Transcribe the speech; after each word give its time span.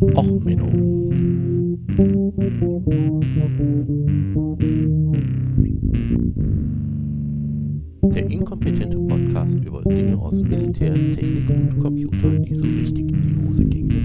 Och, 0.00 0.42
Menno. 0.42 0.66
Der 8.14 8.30
inkompetente 8.30 8.96
Podcast 8.96 9.58
über 9.62 9.82
Dinge 9.82 10.16
aus 10.16 10.42
Militär, 10.42 10.94
Technik 10.94 11.50
und 11.50 11.78
Computer, 11.80 12.30
die 12.30 12.54
so 12.54 12.64
richtig 12.64 13.12
in 13.12 13.20
die 13.20 13.46
Hose 13.46 13.62
gingen. 13.64 14.00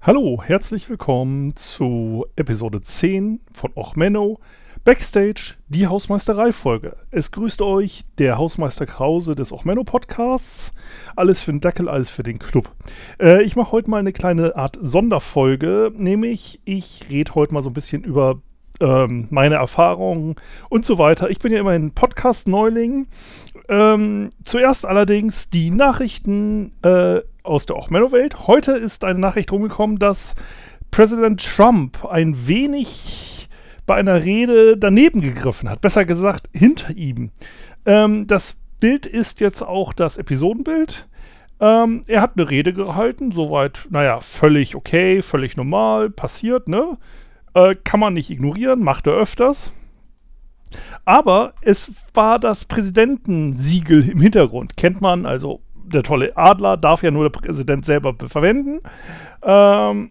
Hallo, 0.00 0.42
herzlich 0.42 0.88
willkommen 0.88 1.54
zu 1.54 2.24
Episode 2.36 2.80
10 2.80 3.40
von 3.52 3.72
Och 3.76 3.96
Menno. 3.96 4.38
Backstage, 4.84 5.54
die 5.68 5.86
Hausmeisterei-Folge. 5.86 6.96
Es 7.10 7.30
grüßt 7.30 7.62
euch 7.62 8.04
der 8.18 8.38
Hausmeister 8.38 8.86
Krause 8.86 9.34
des 9.34 9.52
Ochmenno 9.52 9.84
Podcasts. 9.84 10.74
Alles 11.16 11.42
für 11.42 11.52
den 11.52 11.60
Dackel, 11.60 11.88
alles 11.88 12.08
für 12.08 12.22
den 12.22 12.38
Club. 12.38 12.70
Äh, 13.20 13.42
ich 13.42 13.56
mache 13.56 13.72
heute 13.72 13.90
mal 13.90 13.98
eine 13.98 14.12
kleine 14.12 14.56
Art 14.56 14.78
Sonderfolge, 14.80 15.92
nämlich 15.94 16.60
ich 16.64 17.06
rede 17.08 17.34
heute 17.34 17.54
mal 17.54 17.62
so 17.62 17.70
ein 17.70 17.74
bisschen 17.74 18.04
über 18.04 18.40
ähm, 18.80 19.26
meine 19.30 19.56
Erfahrungen 19.56 20.36
und 20.68 20.84
so 20.84 20.98
weiter. 20.98 21.30
Ich 21.30 21.38
bin 21.38 21.52
ja 21.52 21.60
immerhin 21.60 21.92
Podcast-Neuling. 21.92 23.06
Ähm, 23.68 24.30
zuerst 24.44 24.86
allerdings 24.86 25.50
die 25.50 25.70
Nachrichten 25.70 26.72
äh, 26.82 27.20
aus 27.42 27.66
der 27.66 27.76
Ochmenno-Welt. 27.76 28.46
Heute 28.46 28.72
ist 28.72 29.04
eine 29.04 29.18
Nachricht 29.18 29.52
rumgekommen, 29.52 29.98
dass 29.98 30.34
Präsident 30.90 31.44
Trump 31.44 32.04
ein 32.06 32.46
wenig 32.46 33.27
bei 33.88 33.96
einer 33.96 34.24
Rede 34.24 34.76
daneben 34.76 35.22
gegriffen 35.22 35.68
hat. 35.68 35.80
Besser 35.80 36.04
gesagt, 36.04 36.48
hinter 36.54 36.94
ihm. 36.94 37.30
Ähm, 37.86 38.28
das 38.28 38.56
Bild 38.78 39.06
ist 39.06 39.40
jetzt 39.40 39.62
auch 39.62 39.92
das 39.92 40.18
Episodenbild. 40.18 41.08
Ähm, 41.58 42.02
er 42.06 42.20
hat 42.20 42.32
eine 42.36 42.48
Rede 42.48 42.72
gehalten, 42.72 43.32
soweit, 43.32 43.88
naja, 43.90 44.20
völlig 44.20 44.76
okay, 44.76 45.22
völlig 45.22 45.56
normal, 45.56 46.10
passiert, 46.10 46.68
ne? 46.68 46.98
Äh, 47.54 47.74
kann 47.82 47.98
man 47.98 48.12
nicht 48.12 48.30
ignorieren, 48.30 48.84
macht 48.84 49.06
er 49.06 49.14
öfters. 49.14 49.72
Aber 51.06 51.54
es 51.62 51.90
war 52.12 52.38
das 52.38 52.66
Präsidentensiegel 52.66 54.08
im 54.10 54.20
Hintergrund. 54.20 54.76
Kennt 54.76 55.00
man, 55.00 55.24
also 55.24 55.62
der 55.74 56.02
tolle 56.02 56.36
Adler 56.36 56.76
darf 56.76 57.02
ja 57.02 57.10
nur 57.10 57.28
der 57.28 57.40
Präsident 57.40 57.86
selber 57.86 58.14
verwenden. 58.28 58.80
Ähm, 59.42 60.10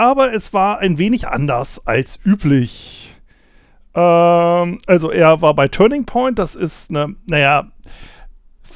aber 0.00 0.32
es 0.32 0.54
war 0.54 0.78
ein 0.78 0.96
wenig 0.96 1.28
anders 1.28 1.86
als 1.86 2.18
üblich. 2.24 3.14
Ähm, 3.94 4.78
also 4.86 5.10
er 5.10 5.42
war 5.42 5.52
bei 5.52 5.68
Turning 5.68 6.06
Point, 6.06 6.38
das 6.38 6.54
ist 6.54 6.88
eine, 6.88 7.16
naja, 7.28 7.70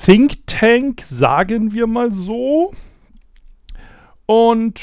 Think 0.04 0.46
Tank, 0.46 1.00
sagen 1.00 1.72
wir 1.72 1.86
mal 1.86 2.12
so. 2.12 2.74
Und 4.26 4.82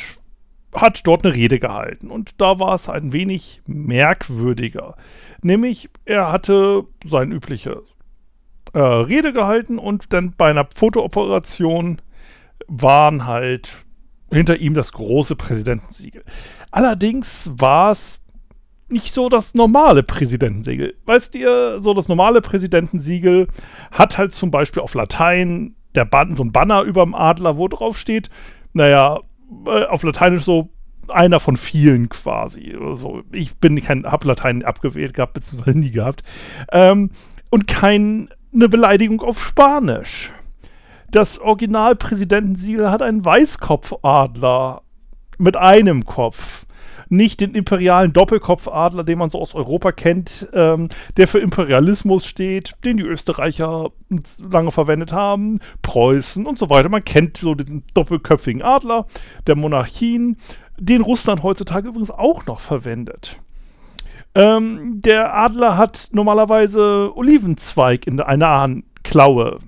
hat 0.74 1.06
dort 1.06 1.24
eine 1.24 1.36
Rede 1.36 1.60
gehalten. 1.60 2.10
Und 2.10 2.42
da 2.42 2.58
war 2.58 2.74
es 2.74 2.90
ein 2.90 3.14
wenig 3.14 3.62
merkwürdiger. 3.68 4.96
Nämlich, 5.44 5.92
er 6.06 6.32
hatte 6.32 6.86
seine 7.06 7.36
übliche 7.36 7.84
äh, 8.74 8.80
Rede 8.80 9.32
gehalten 9.32 9.78
und 9.78 10.12
dann 10.12 10.34
bei 10.36 10.50
einer 10.50 10.68
Fotooperation 10.74 12.02
waren 12.68 13.28
halt 13.28 13.86
hinter 14.32 14.58
ihm 14.58 14.74
das 14.74 14.94
große 14.94 15.36
Präsidentensiegel. 15.36 16.24
Allerdings 16.72 17.50
war 17.54 17.92
es 17.92 18.22
nicht 18.92 19.14
so 19.14 19.30
das 19.30 19.56
normale 19.56 20.04
Präsidentensiegel. 20.04 20.96
Weißt 21.06 21.36
ihr, 21.36 21.82
so 21.82 21.94
das 21.94 22.08
normale 22.08 22.42
Präsidentensiegel 22.42 23.48
hat 23.92 24.18
halt 24.18 24.36
zum 24.36 24.52
Beispiel 24.52 24.82
auf 24.82 24.94
Latein 24.94 25.76
der 25.96 26.06
Ban 26.06 26.36
so 26.36 26.44
ein 26.44 26.52
Banner 26.52 26.84
über 26.84 27.04
dem 27.04 27.16
Adler, 27.16 27.58
wo 27.58 27.68
drauf 27.68 27.98
steht, 27.98 28.30
naja, 28.74 29.20
äh, 29.66 29.86
auf 29.86 30.04
Lateinisch 30.04 30.44
so 30.44 30.70
einer 31.08 31.40
von 31.40 31.58
vielen 31.58 32.10
quasi. 32.10 32.76
Also 32.80 33.24
ich 33.32 33.56
bin 33.58 33.82
kein, 33.82 34.06
hab 34.06 34.24
Latein 34.24 34.64
abgewählt 34.64 35.14
gehabt, 35.14 35.34
beziehungsweise 35.34 35.78
nie 35.78 35.92
gehabt. 35.92 36.24
Ähm, 36.72 37.12
und 37.50 37.68
keine 37.68 38.28
Beleidigung 38.52 39.22
auf 39.22 39.44
Spanisch. 39.44 40.32
Das 41.12 41.40
Originalpräsidentensiegel 41.40 42.90
hat 42.90 43.02
einen 43.02 43.26
Weißkopfadler 43.26 44.82
mit 45.38 45.58
einem 45.58 46.06
Kopf. 46.06 46.66
Nicht 47.10 47.42
den 47.42 47.54
imperialen 47.54 48.14
Doppelkopfadler, 48.14 49.04
den 49.04 49.18
man 49.18 49.30
so 49.30 49.42
aus 49.42 49.54
Europa 49.54 49.92
kennt, 49.92 50.48
ähm, 50.54 50.88
der 51.18 51.28
für 51.28 51.40
Imperialismus 51.40 52.26
steht, 52.26 52.76
den 52.86 52.96
die 52.96 53.04
Österreicher 53.04 53.92
lange 54.40 54.72
verwendet 54.72 55.12
haben, 55.12 55.60
Preußen 55.82 56.46
und 56.46 56.58
so 56.58 56.70
weiter. 56.70 56.88
Man 56.88 57.04
kennt 57.04 57.36
so 57.36 57.56
den 57.56 57.84
doppelköpfigen 57.94 58.62
Adler 58.62 59.06
der 59.46 59.58
Monarchien, 59.58 60.38
den 60.80 61.02
Russland 61.02 61.44
heutzutage 61.44 61.90
übrigens 61.90 62.12
auch 62.12 62.46
noch 62.46 62.62
verwendet. 62.62 63.42
Ähm, 64.34 65.02
der 65.02 65.36
Adler 65.36 65.76
hat 65.76 66.12
normalerweise 66.14 67.12
Olivenzweig 67.14 68.08
in 68.08 68.22
einer 68.22 68.78
Klaue 69.04 69.60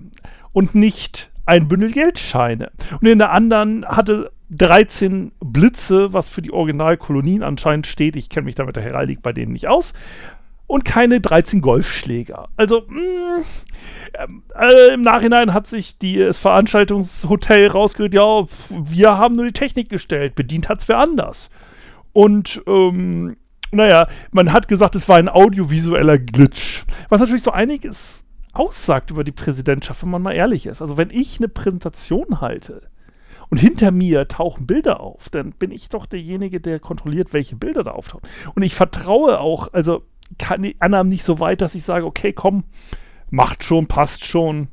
und 0.54 0.74
nicht 0.74 1.33
ein 1.46 1.68
Bündel 1.68 1.92
Geldscheine. 1.92 2.70
Und 3.00 3.06
in 3.06 3.18
der 3.18 3.32
anderen 3.32 3.86
hatte 3.86 4.30
13 4.50 5.32
Blitze, 5.40 6.12
was 6.12 6.28
für 6.28 6.42
die 6.42 6.52
Originalkolonien 6.52 7.42
anscheinend 7.42 7.86
steht. 7.86 8.16
Ich 8.16 8.28
kenne 8.28 8.46
mich 8.46 8.54
damit 8.54 8.76
der 8.76 8.82
Heraldik 8.82 9.22
bei 9.22 9.32
denen 9.32 9.52
nicht 9.52 9.68
aus. 9.68 9.94
Und 10.66 10.84
keine 10.84 11.20
13 11.20 11.60
Golfschläger. 11.60 12.48
Also, 12.56 12.84
mh, 12.88 13.00
mm, 13.00 14.42
äh, 14.58 14.94
im 14.94 15.02
Nachhinein 15.02 15.52
hat 15.52 15.66
sich 15.66 15.98
das 15.98 16.38
Veranstaltungshotel 16.38 17.68
rausgeregt, 17.68 18.14
ja, 18.14 18.44
wir 18.70 19.18
haben 19.18 19.34
nur 19.34 19.44
die 19.44 19.52
Technik 19.52 19.88
gestellt, 19.88 20.34
bedient 20.34 20.68
hat 20.68 20.80
es 20.80 20.88
wer 20.88 20.98
anders. 20.98 21.50
Und, 22.12 22.62
ähm, 22.66 23.36
naja, 23.72 24.06
man 24.30 24.52
hat 24.52 24.68
gesagt, 24.68 24.94
es 24.94 25.08
war 25.08 25.16
ein 25.16 25.28
audiovisueller 25.28 26.18
Glitch. 26.18 26.84
Was 27.08 27.20
natürlich 27.20 27.42
so 27.42 27.50
einiges 27.50 28.23
aussagt 28.54 29.10
über 29.10 29.24
die 29.24 29.32
Präsidentschaft, 29.32 30.02
wenn 30.02 30.10
man 30.10 30.22
mal 30.22 30.32
ehrlich 30.32 30.66
ist. 30.66 30.80
Also 30.80 30.96
wenn 30.96 31.10
ich 31.10 31.38
eine 31.38 31.48
Präsentation 31.48 32.40
halte 32.40 32.82
und 33.50 33.58
hinter 33.58 33.90
mir 33.90 34.28
tauchen 34.28 34.66
Bilder 34.66 35.00
auf, 35.00 35.28
dann 35.28 35.52
bin 35.52 35.70
ich 35.70 35.88
doch 35.88 36.06
derjenige, 36.06 36.60
der 36.60 36.80
kontrolliert, 36.80 37.32
welche 37.32 37.56
Bilder 37.56 37.84
da 37.84 37.92
auftauchen. 37.92 38.28
Und 38.54 38.62
ich 38.62 38.74
vertraue 38.74 39.40
auch, 39.40 39.72
also 39.72 40.02
kann 40.38 40.62
die 40.62 40.80
Annahmen 40.80 41.10
nicht 41.10 41.24
so 41.24 41.40
weit, 41.40 41.60
dass 41.60 41.74
ich 41.74 41.84
sage, 41.84 42.06
okay, 42.06 42.32
komm, 42.32 42.64
macht 43.30 43.64
schon, 43.64 43.86
passt 43.86 44.24
schon, 44.24 44.68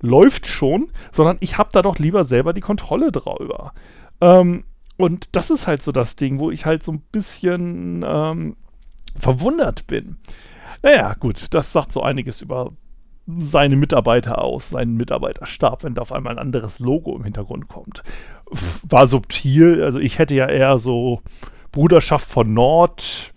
läuft 0.00 0.46
schon, 0.46 0.90
sondern 1.12 1.38
ich 1.40 1.58
habe 1.58 1.70
da 1.72 1.82
doch 1.82 1.98
lieber 1.98 2.24
selber 2.24 2.52
die 2.52 2.60
Kontrolle 2.60 3.12
drüber. 3.12 3.72
Ähm, 4.20 4.64
und 4.96 5.34
das 5.34 5.50
ist 5.50 5.66
halt 5.66 5.82
so 5.82 5.92
das 5.92 6.16
Ding, 6.16 6.38
wo 6.38 6.50
ich 6.50 6.66
halt 6.66 6.82
so 6.82 6.92
ein 6.92 7.00
bisschen 7.12 8.04
ähm, 8.06 8.56
verwundert 9.18 9.86
bin. 9.86 10.18
Naja, 10.82 11.14
gut, 11.18 11.46
das 11.50 11.72
sagt 11.72 11.92
so 11.92 12.02
einiges 12.02 12.42
über 12.42 12.72
seine 13.26 13.76
Mitarbeiter 13.76 14.42
aus, 14.42 14.70
seinen 14.70 14.96
Mitarbeiterstab, 14.96 15.84
wenn 15.84 15.94
da 15.94 16.02
auf 16.02 16.12
einmal 16.12 16.32
ein 16.32 16.38
anderes 16.38 16.78
Logo 16.78 17.16
im 17.16 17.24
Hintergrund 17.24 17.68
kommt. 17.68 18.02
War 18.82 19.06
subtil, 19.06 19.82
also 19.82 19.98
ich 19.98 20.18
hätte 20.18 20.34
ja 20.34 20.46
eher 20.46 20.78
so 20.78 21.22
Bruderschaft 21.72 22.28
von 22.28 22.52
Nord, 22.52 23.32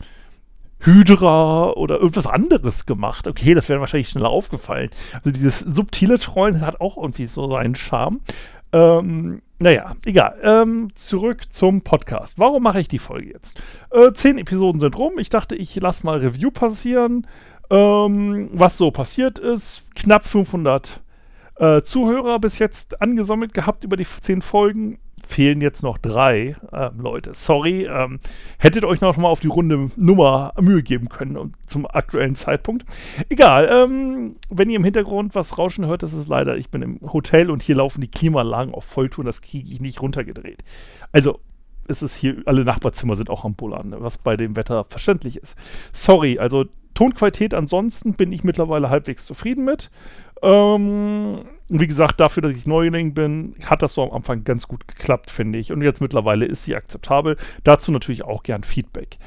Hydra 0.80 1.72
oder 1.72 1.98
irgendwas 2.00 2.28
anderes 2.28 2.86
gemacht. 2.86 3.28
Okay, 3.28 3.54
das 3.54 3.70
wäre 3.70 3.80
wahrscheinlich 3.80 4.10
schneller 4.10 4.30
aufgefallen. 4.30 4.90
Also 5.14 5.32
dieses 5.32 5.60
subtile 5.60 6.20
Treuen 6.20 6.62
hat 6.62 6.82
auch 6.82 6.98
irgendwie 6.98 7.26
so 7.26 7.52
seinen 7.52 7.76
Charme. 7.76 8.20
Ähm, 8.74 9.42
naja, 9.60 9.96
egal. 10.04 10.36
Ähm, 10.44 10.90
zurück 10.96 11.52
zum 11.54 11.84
Podcast. 11.84 12.38
Warum 12.38 12.64
mache 12.64 12.82
ich 12.82 12.90
die 12.90 13.00
Folge 13.00 13.32
jetzt? 13.32 13.62
Äh, 13.92 14.12
zehn 14.14 14.38
Episoden 14.38 14.82
sind 14.82 14.98
rum. 14.98 15.20
Ich 15.20 15.30
dachte, 15.30 15.56
ich 15.56 15.74
lasse 15.76 16.06
mal 16.06 16.18
Review 16.18 16.52
passieren 16.52 17.28
ähm, 17.74 18.50
was 18.54 18.78
so 18.78 18.92
passiert 18.92 19.40
ist. 19.40 19.84
Knapp 19.96 20.26
500 20.26 21.02
äh, 21.56 21.82
Zuhörer 21.82 22.40
bis 22.40 22.60
jetzt 22.60 23.02
angesammelt 23.02 23.54
gehabt 23.54 23.84
über 23.84 23.98
die 23.98 24.06
10 24.06 24.42
Folgen. 24.42 25.00
Fehlen 25.26 25.62
jetzt 25.62 25.84
noch 25.84 25.98
drei 25.98 26.58
ähm, 26.74 27.00
Leute. 27.00 27.34
Sorry, 27.34 27.86
ähm, 27.86 28.20
hättet 28.58 28.84
euch 28.84 29.00
noch 29.00 29.16
mal 29.16 29.30
auf 29.30 29.40
die 29.40 29.48
runde 29.48 29.90
Nummer 29.96 30.54
Mühe 30.60 30.84
geben 30.84 31.08
können 31.08 31.54
zum 31.66 31.88
aktuellen 31.88 32.36
Zeitpunkt. 32.36 32.86
Egal, 33.30 33.70
ähm, 33.72 34.36
wenn 34.50 34.70
ihr 34.70 34.76
im 34.76 34.84
Hintergrund 34.84 35.34
was 35.34 35.58
rauschen 35.58 35.86
hört, 35.86 36.04
das 36.04 36.12
ist 36.12 36.28
leider, 36.28 36.58
ich 36.58 36.70
bin 36.70 36.82
im 36.82 37.00
Hotel 37.14 37.50
und 37.50 37.64
hier 37.64 37.76
laufen 37.76 38.02
die 38.02 38.12
Klimaanlagen 38.12 38.74
auf 38.74 38.84
Volltour, 38.84 39.24
das 39.24 39.42
kriege 39.42 39.72
ich 39.72 39.80
nicht 39.80 40.02
runtergedreht. 40.02 40.64
Also, 41.14 41.40
es 41.88 42.04
ist 42.04 42.16
hier, 42.18 42.44
alle 42.46 42.66
Nachbarzimmer 42.66 43.16
sind 43.16 43.30
auch 43.30 43.46
am 43.46 43.56
Bullern, 43.56 43.96
was 44.00 44.18
bei 44.18 44.36
dem 44.36 44.58
Wetter 44.58 44.86
verständlich 44.90 45.38
ist. 45.38 45.58
Sorry, 45.94 46.38
also 46.38 46.66
Tonqualität 46.94 47.54
ansonsten 47.54 48.14
bin 48.14 48.32
ich 48.32 48.44
mittlerweile 48.44 48.90
halbwegs 48.90 49.26
zufrieden 49.26 49.66
mit. 49.66 49.90
Ähm, 50.42 51.46
wie 51.70 51.88
gesagt, 51.88 52.20
dafür, 52.20 52.44
dass 52.44 52.56
ich 52.56 52.68
Neuling 52.68 53.14
bin, 53.14 53.56
hat 53.66 53.82
das 53.82 53.94
so 53.94 54.04
am 54.04 54.12
Anfang 54.12 54.44
ganz 54.44 54.68
gut 54.68 54.88
geklappt, 54.88 55.32
finde 55.32 55.58
ich. 55.58 55.72
Und 55.72 55.82
jetzt 55.82 56.02
mittlerweile 56.02 56.46
ist 56.46 56.64
sie 56.64 56.76
akzeptabel. 56.76 57.38
Dazu 57.64 57.92
natürlich 57.92 58.24
auch 58.24 58.44
gern 58.44 58.64
Feedback. 58.64 59.18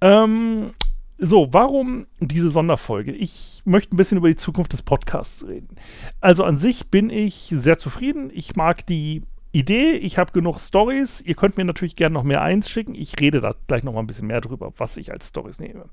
Ähm, 0.00 0.72
so, 1.18 1.48
warum 1.50 2.06
diese 2.20 2.50
Sonderfolge? 2.50 3.12
Ich 3.12 3.60
möchte 3.66 3.94
ein 3.94 3.98
bisschen 3.98 4.16
über 4.16 4.28
die 4.28 4.36
Zukunft 4.36 4.72
des 4.72 4.80
Podcasts 4.80 5.46
reden. 5.46 5.76
Also 6.20 6.44
an 6.44 6.56
sich 6.56 6.88
bin 6.88 7.10
ich 7.10 7.52
sehr 7.54 7.76
zufrieden. 7.76 8.30
Ich 8.32 8.56
mag 8.56 8.86
die 8.86 9.22
Idee, 9.52 9.92
ich 9.92 10.18
habe 10.18 10.32
genug 10.32 10.60
Stories. 10.60 11.20
Ihr 11.20 11.34
könnt 11.34 11.56
mir 11.56 11.64
natürlich 11.64 11.96
gerne 11.96 12.14
noch 12.14 12.22
mehr 12.22 12.42
eins 12.42 12.68
schicken. 12.70 12.94
Ich 12.94 13.20
rede 13.20 13.40
da 13.40 13.52
gleich 13.66 13.82
noch 13.82 13.92
mal 13.92 14.00
ein 14.00 14.06
bisschen 14.06 14.28
mehr 14.28 14.40
drüber, 14.40 14.72
was 14.76 14.96
ich 14.96 15.12
als 15.12 15.28
Stories 15.28 15.58
nehme. 15.58 15.86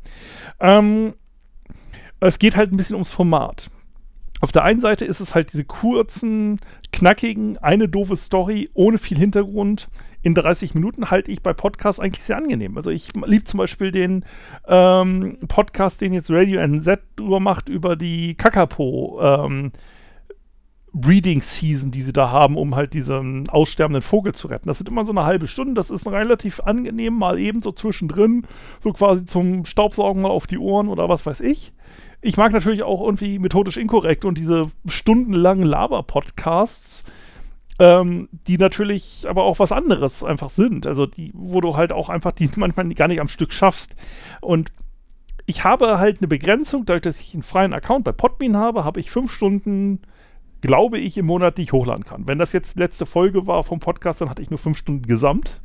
Ähm, 0.59 1.13
es 2.19 2.39
geht 2.39 2.55
halt 2.55 2.71
ein 2.71 2.77
bisschen 2.77 2.95
ums 2.95 3.09
Format. 3.09 3.69
Auf 4.39 4.51
der 4.51 4.63
einen 4.63 4.81
Seite 4.81 5.05
ist 5.05 5.19
es 5.19 5.33
halt 5.33 5.51
diese 5.51 5.63
kurzen, 5.63 6.59
knackigen, 6.91 7.57
eine 7.57 7.89
doofe 7.89 8.15
Story 8.15 8.69
ohne 8.75 8.99
viel 8.99 9.17
Hintergrund 9.17 9.89
in 10.27 10.33
30 10.33 10.73
Minuten 10.73 11.09
halte 11.09 11.31
ich 11.31 11.41
bei 11.41 11.53
Podcasts 11.53 11.99
eigentlich 11.99 12.23
sehr 12.23 12.37
angenehm. 12.37 12.75
Also 12.77 12.89
ich 12.89 13.13
liebe 13.13 13.45
zum 13.45 13.59
Beispiel 13.59 13.91
den 13.91 14.25
ähm, 14.67 15.37
Podcast, 15.47 16.01
den 16.01 16.11
jetzt 16.11 16.29
Radio 16.29 16.59
NZ 16.59 16.99
drüber 17.15 17.39
macht, 17.39 17.69
über 17.69 17.95
die 17.95 18.35
Kakapo 18.35 19.19
ähm, 19.21 19.71
Breeding 20.99 21.41
Season, 21.41 21.91
die 21.91 22.01
sie 22.01 22.13
da 22.13 22.31
haben, 22.31 22.57
um 22.57 22.75
halt 22.75 22.93
diesen 22.93 23.49
aussterbenden 23.49 24.01
Vogel 24.01 24.33
zu 24.33 24.47
retten. 24.47 24.67
Das 24.67 24.79
sind 24.79 24.89
immer 24.89 25.05
so 25.05 25.11
eine 25.11 25.25
halbe 25.25 25.47
Stunde. 25.47 25.75
Das 25.75 25.89
ist 25.89 26.07
relativ 26.07 26.59
angenehm, 26.61 27.13
mal 27.13 27.39
eben 27.39 27.61
so 27.61 27.71
zwischendrin, 27.71 28.45
so 28.81 28.93
quasi 28.93 29.25
zum 29.25 29.65
Staubsaugen 29.65 30.21
mal 30.21 30.31
auf 30.31 30.47
die 30.47 30.57
Ohren 30.57 30.87
oder 30.87 31.07
was 31.07 31.25
weiß 31.25 31.41
ich. 31.41 31.73
Ich 32.21 32.35
mag 32.35 32.51
natürlich 32.51 32.83
auch 32.83 33.01
irgendwie 33.03 33.37
methodisch 33.37 33.77
inkorrekt 33.77 34.25
und 34.25 34.39
diese 34.39 34.71
stundenlangen 34.87 35.65
Laber-Podcasts, 35.65 37.03
ähm, 37.77 38.27
die 38.31 38.57
natürlich 38.57 39.27
aber 39.29 39.43
auch 39.43 39.59
was 39.59 39.71
anderes 39.71 40.23
einfach 40.23 40.49
sind. 40.49 40.87
Also 40.87 41.05
die, 41.05 41.31
wo 41.35 41.61
du 41.61 41.77
halt 41.77 41.93
auch 41.93 42.09
einfach 42.09 42.31
die 42.31 42.49
manchmal 42.55 42.89
gar 42.95 43.07
nicht 43.07 43.21
am 43.21 43.27
Stück 43.27 43.53
schaffst. 43.53 43.95
Und 44.41 44.71
ich 45.45 45.63
habe 45.63 45.99
halt 45.99 46.19
eine 46.19 46.27
Begrenzung, 46.27 46.85
dadurch, 46.85 47.03
dass 47.03 47.19
ich 47.19 47.33
einen 47.35 47.43
freien 47.43 47.73
Account 47.73 48.03
bei 48.03 48.11
Podbean 48.11 48.57
habe, 48.57 48.83
habe 48.83 48.99
ich 48.99 49.11
fünf 49.11 49.31
Stunden, 49.31 50.01
glaube 50.61 50.99
ich, 50.99 51.17
im 51.17 51.25
Monat, 51.25 51.57
die 51.57 51.63
ich 51.63 51.73
hochladen 51.73 52.03
kann. 52.03 52.27
Wenn 52.27 52.39
das 52.39 52.51
jetzt 52.51 52.79
letzte 52.79 53.05
Folge 53.05 53.47
war 53.47 53.63
vom 53.63 53.79
Podcast, 53.79 54.21
dann 54.21 54.29
hatte 54.29 54.41
ich 54.41 54.49
nur 54.49 54.59
fünf 54.59 54.77
Stunden 54.77 55.03
gesamt. 55.03 55.61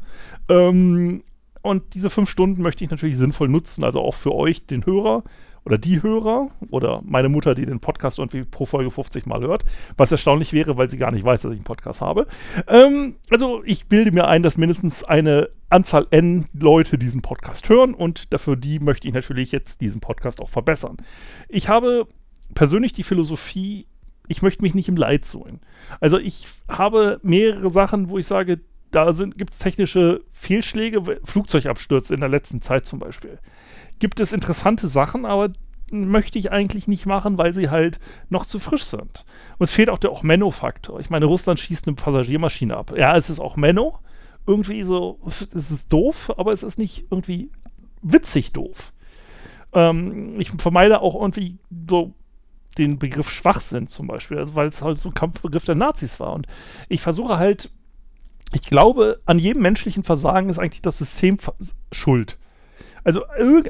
Ähm, 0.49 1.23
und 1.63 1.95
diese 1.95 2.11
fünf 2.11 2.29
Stunden 2.29 2.63
möchte 2.63 2.85
ich 2.85 2.91
natürlich 2.91 3.17
sinnvoll 3.17 3.49
nutzen, 3.49 3.85
also 3.85 4.01
auch 4.01 4.15
für 4.15 4.35
euch, 4.35 4.67
den 4.67 4.85
Hörer 4.85 5.23
oder 5.65 5.79
die 5.79 6.03
Hörer 6.03 6.51
oder 6.71 7.01
meine 7.05 7.29
Mutter, 7.29 7.55
die 7.55 7.67
den 7.67 7.81
Podcast 7.81 8.19
irgendwie 8.19 8.43
pro 8.45 8.67
Folge 8.67 8.91
50 8.91 9.27
Mal 9.27 9.43
hört, 9.43 9.65
was 9.97 10.11
erstaunlich 10.11 10.53
wäre, 10.53 10.77
weil 10.77 10.91
sie 10.91 10.99
gar 10.99 11.13
nicht 11.13 11.25
weiß, 11.25 11.43
dass 11.43 11.53
ich 11.53 11.59
einen 11.59 11.65
Podcast 11.65 12.01
habe. 12.01 12.27
Ähm, 12.67 13.17
also 13.31 13.63
ich 13.65 13.87
bilde 13.87 14.11
mir 14.11 14.27
ein, 14.27 14.43
dass 14.43 14.57
mindestens 14.57 15.05
eine 15.05 15.51
Anzahl 15.69 16.07
N 16.11 16.47
Leute 16.53 16.99
diesen 16.99 17.23
Podcast 17.23 17.69
hören 17.69 17.95
und 17.95 18.33
dafür 18.33 18.57
die 18.57 18.81
möchte 18.81 19.07
ich 19.07 19.15
natürlich 19.15 19.53
jetzt 19.53 19.81
diesen 19.81 20.01
Podcast 20.01 20.41
auch 20.41 20.51
verbessern. 20.51 20.97
Ich 21.49 21.69
habe 21.69 22.09
persönlich 22.55 22.93
die 22.93 23.05
Philosophie, 23.05 23.87
ich 24.29 24.43
möchte 24.43 24.63
mich 24.63 24.75
nicht 24.75 24.89
im 24.89 24.97
Leid 24.97 25.25
suhlen. 25.25 25.61
Also 26.01 26.19
ich 26.19 26.47
habe 26.69 27.21
mehrere 27.23 27.71
Sachen, 27.71 28.09
wo 28.09 28.19
ich 28.19 28.27
sage, 28.27 28.61
da 28.91 29.11
gibt 29.11 29.55
es 29.55 29.59
technische 29.59 30.23
Fehlschläge, 30.33 31.21
Flugzeugabstürze 31.25 32.15
in 32.15 32.21
der 32.21 32.29
letzten 32.29 32.61
Zeit 32.61 32.87
zum 32.87 32.99
Beispiel 32.99 33.39
gibt 34.03 34.19
es 34.19 34.33
interessante 34.33 34.89
Sachen, 34.89 35.25
aber 35.25 35.53
möchte 35.93 36.37
ich 36.37 36.51
eigentlich 36.51 36.89
nicht 36.89 37.07
machen, 37.07 37.39
weil 37.39 37.55
sie 37.55 37.71
halt 37.71 38.01
noch 38.31 38.47
zu 38.47 38.59
frisch 38.59 38.83
sind. 38.83 39.25
Und 39.59 39.65
es 39.65 39.73
fehlt 39.73 39.91
auch 39.91 39.99
der 39.99 40.11
auch 40.11 40.25
Menno-Faktor. 40.25 40.99
Ich 40.99 41.09
meine, 41.09 41.27
Russland 41.27 41.61
schießt 41.61 41.87
eine 41.87 41.95
Passagiermaschine 41.95 42.77
ab. 42.77 42.95
Ja, 42.99 43.17
es 43.17 43.31
ist 43.31 43.39
auch 43.39 43.55
Menno. 43.55 44.01
Irgendwie 44.45 44.83
so, 44.83 45.21
es 45.25 45.71
ist 45.71 45.93
doof, 45.93 46.33
aber 46.37 46.53
es 46.53 46.65
ist 46.65 46.81
nicht 46.81 47.05
irgendwie 47.13 47.53
witzig 48.03 48.53
doof. 48.53 48.93
Ähm, 49.73 50.41
ich 50.41 50.51
vermeide 50.51 51.01
auch 51.01 51.15
irgendwie 51.15 51.59
so 51.89 52.13
den 52.79 52.99
Begriff 52.99 53.31
Schwachsinn 53.31 53.89
zum 53.89 54.07
Beispiel, 54.07 54.39
also 54.39 54.55
weil 54.55 54.69
es 54.69 54.83
halt 54.83 54.99
so 54.99 55.11
ein 55.11 55.15
Kampfbegriff 55.15 55.65
der 55.65 55.75
Nazis 55.75 56.21
war. 56.21 56.33
Und 56.33 56.47
ich 56.89 57.01
versuche 57.03 57.39
halt, 57.39 57.71
ich 58.55 58.63
glaube, 58.63 59.21
an 59.27 59.39
jedem 59.39 59.63
menschlichen 59.63 60.03
Versagen 60.03 60.49
ist 60.49 60.59
eigentlich 60.59 60.83
das 60.83 60.99
System 60.99 61.39
schuld. 61.91 62.39
Also 63.05 63.25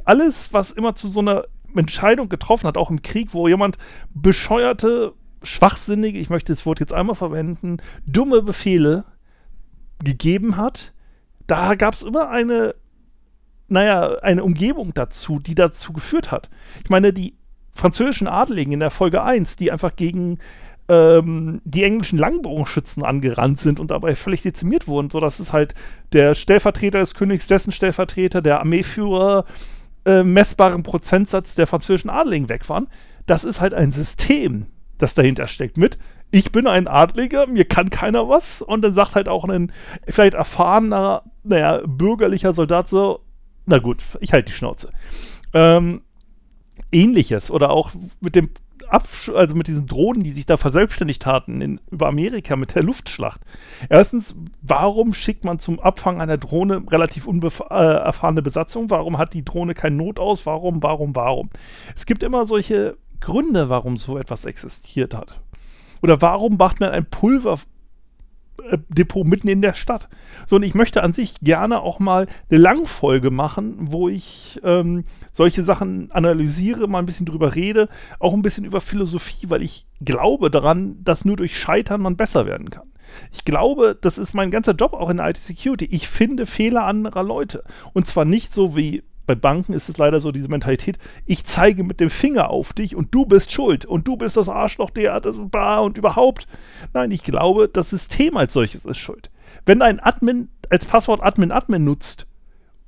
alles, 0.04 0.52
was 0.52 0.72
immer 0.72 0.94
zu 0.94 1.08
so 1.08 1.20
einer 1.20 1.44
Entscheidung 1.74 2.28
getroffen 2.28 2.66
hat, 2.66 2.76
auch 2.76 2.90
im 2.90 3.02
Krieg, 3.02 3.32
wo 3.32 3.48
jemand 3.48 3.78
bescheuerte, 4.14 5.14
schwachsinnige, 5.42 6.18
ich 6.18 6.30
möchte 6.30 6.52
das 6.52 6.66
Wort 6.66 6.80
jetzt 6.80 6.92
einmal 6.92 7.16
verwenden, 7.16 7.78
dumme 8.06 8.42
Befehle 8.42 9.04
gegeben 10.02 10.56
hat, 10.56 10.92
da 11.46 11.74
gab 11.74 11.94
es 11.94 12.02
immer 12.02 12.28
eine, 12.28 12.74
naja, 13.68 14.18
eine 14.22 14.44
Umgebung 14.44 14.94
dazu, 14.94 15.38
die 15.38 15.54
dazu 15.54 15.92
geführt 15.92 16.30
hat. 16.30 16.50
Ich 16.84 16.90
meine, 16.90 17.12
die 17.12 17.36
französischen 17.74 18.28
Adeligen 18.28 18.72
in 18.72 18.80
der 18.80 18.90
Folge 18.90 19.22
1, 19.22 19.56
die 19.56 19.72
einfach 19.72 19.96
gegen 19.96 20.38
ähm, 20.88 21.60
die 21.64 21.84
englischen 21.84 22.18
Langbogenschützen 22.18 23.04
angerannt 23.04 23.58
sind 23.58 23.80
und 23.80 23.90
dabei 23.90 24.14
völlig 24.14 24.42
dezimiert 24.42 24.88
wurden, 24.88 25.10
sodass 25.10 25.38
es 25.38 25.52
halt 25.52 25.74
der 26.12 26.34
Stellvertreter 26.34 26.98
des 26.98 27.14
Königs, 27.14 27.46
dessen 27.46 27.72
Stellvertreter, 27.72 28.42
der 28.42 28.58
Armeeführer, 28.60 29.44
äh, 30.04 30.22
messbaren 30.22 30.82
Prozentsatz 30.82 31.54
der 31.54 31.66
französischen 31.66 32.10
Adeligen 32.10 32.48
weg 32.48 32.68
waren. 32.68 32.88
Das 33.26 33.44
ist 33.44 33.60
halt 33.60 33.74
ein 33.74 33.92
System, 33.92 34.66
das 34.98 35.14
dahinter 35.14 35.46
steckt 35.46 35.76
mit. 35.76 35.98
Ich 36.30 36.50
bin 36.50 36.66
ein 36.66 36.88
Adliger, 36.88 37.46
mir 37.46 37.64
kann 37.64 37.90
keiner 37.90 38.28
was. 38.28 38.62
Und 38.62 38.82
dann 38.82 38.92
sagt 38.92 39.14
halt 39.14 39.28
auch 39.28 39.44
ein 39.44 39.70
vielleicht 40.08 40.34
erfahrener, 40.34 41.22
naja, 41.44 41.82
bürgerlicher 41.86 42.52
Soldat 42.52 42.88
so, 42.88 43.20
na 43.66 43.78
gut, 43.78 44.02
ich 44.20 44.32
halte 44.32 44.50
die 44.50 44.56
Schnauze. 44.56 44.90
Ähm, 45.52 46.02
ähnliches 46.92 47.50
oder 47.50 47.70
auch 47.70 47.90
mit 48.20 48.36
dem 48.36 48.50
Absch 48.88 49.30
also 49.30 49.54
mit 49.54 49.68
diesen 49.68 49.86
Drohnen, 49.86 50.22
die 50.22 50.32
sich 50.32 50.44
da 50.44 50.56
verselbstständigt 50.56 51.24
hatten 51.24 51.60
in, 51.60 51.80
über 51.90 52.08
Amerika 52.08 52.56
mit 52.56 52.74
der 52.74 52.82
Luftschlacht. 52.82 53.40
Erstens, 53.88 54.36
warum 54.60 55.14
schickt 55.14 55.44
man 55.44 55.58
zum 55.58 55.80
Abfang 55.80 56.20
einer 56.20 56.36
Drohne 56.36 56.82
relativ 56.90 57.26
unerfahrene 57.26 58.40
äh, 58.40 58.42
Besatzung? 58.42 58.90
Warum 58.90 59.18
hat 59.18 59.34
die 59.34 59.44
Drohne 59.44 59.74
keinen 59.74 59.96
Not 59.96 60.18
aus? 60.18 60.44
Warum, 60.44 60.82
warum, 60.82 61.16
warum? 61.16 61.50
Es 61.96 62.06
gibt 62.06 62.22
immer 62.22 62.44
solche 62.44 62.96
Gründe, 63.20 63.68
warum 63.68 63.96
so 63.96 64.18
etwas 64.18 64.44
existiert 64.44 65.14
hat. 65.14 65.40
Oder 66.02 66.20
warum 66.20 66.56
macht 66.56 66.80
man 66.80 66.90
ein 66.90 67.06
Pulver 67.06 67.58
Depot 68.88 69.26
mitten 69.26 69.48
in 69.48 69.62
der 69.62 69.74
Stadt. 69.74 70.08
So, 70.46 70.56
und 70.56 70.62
ich 70.62 70.74
möchte 70.74 71.02
an 71.02 71.12
sich 71.12 71.40
gerne 71.40 71.80
auch 71.80 71.98
mal 71.98 72.26
eine 72.50 72.60
Langfolge 72.60 73.30
machen, 73.30 73.76
wo 73.78 74.08
ich 74.08 74.60
ähm, 74.64 75.04
solche 75.32 75.62
Sachen 75.62 76.10
analysiere, 76.12 76.88
mal 76.88 77.00
ein 77.00 77.06
bisschen 77.06 77.26
drüber 77.26 77.54
rede, 77.54 77.88
auch 78.18 78.34
ein 78.34 78.42
bisschen 78.42 78.64
über 78.64 78.80
Philosophie, 78.80 79.48
weil 79.48 79.62
ich 79.62 79.86
glaube 80.00 80.50
daran, 80.50 80.96
dass 81.02 81.24
nur 81.24 81.36
durch 81.36 81.58
Scheitern 81.58 82.02
man 82.02 82.16
besser 82.16 82.46
werden 82.46 82.70
kann. 82.70 82.92
Ich 83.30 83.44
glaube, 83.44 83.96
das 84.00 84.16
ist 84.16 84.32
mein 84.32 84.50
ganzer 84.50 84.72
Job 84.72 84.94
auch 84.94 85.10
in 85.10 85.18
der 85.18 85.28
IT-Security. 85.28 85.86
Ich 85.86 86.08
finde 86.08 86.46
Fehler 86.46 86.84
anderer 86.84 87.22
Leute. 87.22 87.62
Und 87.92 88.06
zwar 88.06 88.24
nicht 88.24 88.54
so 88.54 88.74
wie 88.74 89.02
bei 89.26 89.34
Banken 89.34 89.72
ist 89.72 89.88
es 89.88 89.98
leider 89.98 90.20
so 90.20 90.32
diese 90.32 90.48
Mentalität, 90.48 90.98
ich 91.26 91.44
zeige 91.44 91.84
mit 91.84 92.00
dem 92.00 92.10
Finger 92.10 92.50
auf 92.50 92.72
dich 92.72 92.96
und 92.96 93.14
du 93.14 93.24
bist 93.24 93.52
schuld 93.52 93.84
und 93.84 94.08
du 94.08 94.16
bist 94.16 94.36
das 94.36 94.48
Arschloch, 94.48 94.90
der 94.90 95.14
hat 95.14 95.26
das 95.26 95.36
und 95.36 95.98
überhaupt. 95.98 96.46
Nein, 96.92 97.10
ich 97.10 97.22
glaube, 97.22 97.68
das 97.68 97.90
System 97.90 98.36
als 98.36 98.52
solches 98.52 98.84
ist 98.84 98.98
schuld. 98.98 99.30
Wenn 99.64 99.82
ein 99.82 100.00
Admin 100.00 100.48
als 100.70 100.86
Passwort 100.86 101.22
Admin 101.22 101.52
Admin 101.52 101.84
nutzt 101.84 102.26